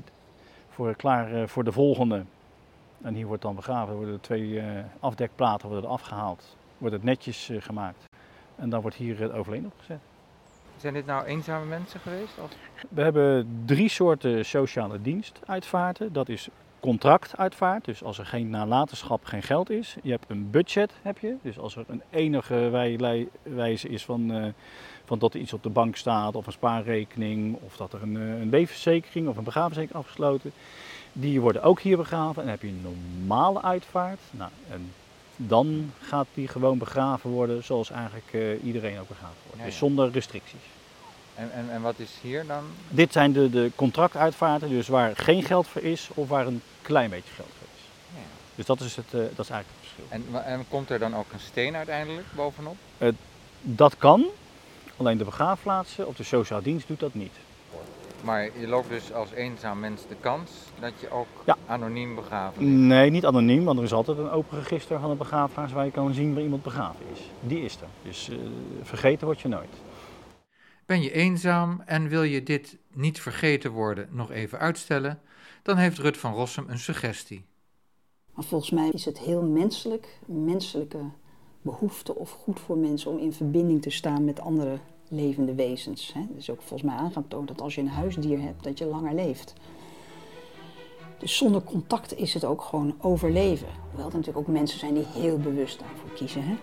[0.70, 2.24] voor, klaar uh, voor de volgende.
[3.02, 4.64] En hier wordt dan begraven, er worden twee uh,
[5.00, 8.04] afdekplaten worden afgehaald, wordt het netjes gemaakt.
[8.56, 10.00] En dan wordt hier het overleen opgezet.
[10.78, 12.38] Zijn dit nou eenzame mensen geweest?
[12.44, 12.52] Of?
[12.90, 16.14] We hebben drie soorten sociale dienstuitvaarten.
[16.14, 16.50] Dat is
[16.88, 19.96] contractuitvaart, dus als er geen nalatenschap, geen geld is.
[20.04, 21.36] Je hebt een budget, heb je.
[21.42, 22.70] Dus als er een enige
[23.44, 24.46] wijze is van, uh,
[25.06, 28.16] van dat er iets op de bank staat, of een spaarrekening, of dat er een,
[28.16, 30.52] uh, een levensverzekering of een begraafverzekering afgesloten.
[31.14, 32.42] Die worden ook hier begraven.
[32.42, 34.20] En dan heb je een normale uitvaart.
[34.32, 34.92] Nou, en
[35.36, 39.58] dan gaat die gewoon begraven worden zoals eigenlijk uh, iedereen ook begraven wordt.
[39.58, 39.70] Ja, ja.
[39.70, 40.62] Dus zonder restricties.
[41.38, 42.64] En, en, en wat is hier dan?
[42.90, 47.10] Dit zijn de, de contractuitvaarten, dus waar geen geld voor is of waar een klein
[47.10, 47.84] beetje geld voor is.
[48.14, 48.22] Ja.
[48.56, 50.06] Dus dat is, het, uh, dat is eigenlijk het verschil.
[50.10, 52.76] En, en, komt er dan ook een steen uiteindelijk bovenop?
[52.98, 53.10] Uh,
[53.62, 54.26] dat kan,
[54.98, 57.34] alleen de begraafplaatsen of de sociaal dienst doet dat niet.
[58.24, 61.58] Maar je loopt dus als eenzaam mens de kans dat je ook ja.
[61.68, 62.88] anoniem begraven?
[62.88, 65.92] Nee, niet anoniem, want er is altijd een open register van een begraafplaats waar je
[65.92, 67.20] kan zien waar iemand begraven is.
[67.40, 67.88] Die is er.
[68.04, 68.38] Dus uh,
[68.84, 69.70] vergeten word je nooit.
[70.88, 75.20] Ben je eenzaam en wil je dit niet vergeten worden nog even uitstellen,
[75.64, 77.46] dan heeft Rut van Rossum een suggestie.
[78.36, 81.00] Volgens mij is het heel menselijk, menselijke
[81.62, 86.14] behoefte of goed voor mensen om in verbinding te staan met andere levende wezens.
[86.14, 89.14] Het is ook volgens mij aangetoond dat als je een huisdier hebt, dat je langer
[89.14, 89.54] leeft.
[91.20, 93.68] Dus zonder contact is het ook gewoon overleven.
[93.90, 96.44] Hoewel er natuurlijk ook mensen zijn die heel bewust daarvoor kiezen.
[96.44, 96.56] Hè?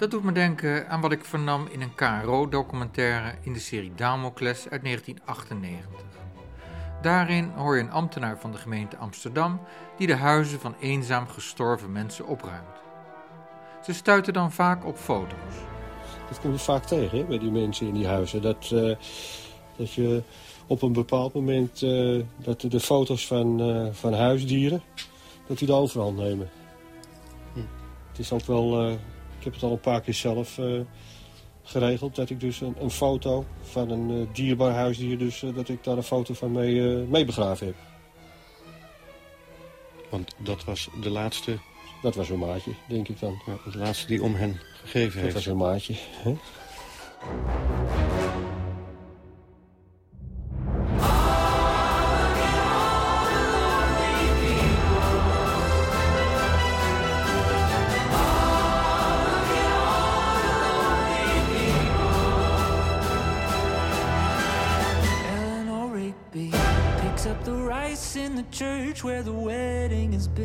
[0.00, 4.68] Dat doet me denken aan wat ik vernam in een KRO-documentaire in de serie Damocles
[4.68, 5.90] uit 1998.
[7.02, 9.60] Daarin hoor je een ambtenaar van de gemeente Amsterdam
[9.96, 12.76] die de huizen van eenzaam gestorven mensen opruimt.
[13.84, 15.54] Ze stuiten dan vaak op foto's.
[16.28, 18.42] Dat komt je vaak tegen hè, bij die mensen in die huizen.
[18.42, 18.96] Dat, uh,
[19.76, 20.22] dat je
[20.66, 24.82] op een bepaald moment uh, dat de foto's van, uh, van huisdieren,
[25.46, 26.48] dat die de overhand nemen.
[27.52, 27.60] Hm.
[28.10, 28.98] Het is ook wel
[29.40, 30.80] ik heb het al een paar keer zelf uh,
[31.62, 32.16] geregeld.
[32.16, 35.84] Dat ik dus een, een foto van een uh, dierbaar huisdier, dus uh, dat ik
[35.84, 37.76] daar een foto van mee, mee begraven heb.
[40.10, 41.58] Want dat was de laatste...
[42.02, 43.42] Dat was een maatje, denk ik dan.
[43.46, 45.34] Ja, de laatste die om hen gegeven dat heeft.
[45.34, 45.94] Dat was een maatje.
[46.22, 46.36] Hè?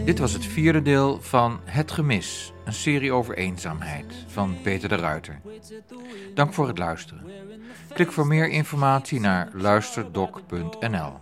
[0.05, 4.95] Dit was het vierde deel van Het Gemis, een serie over eenzaamheid van Peter de
[4.95, 5.41] Ruiter.
[6.33, 7.23] Dank voor het luisteren.
[7.93, 11.13] Klik voor meer informatie naar luisterdoc.nl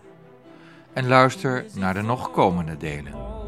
[0.94, 3.43] en luister naar de nog komende delen.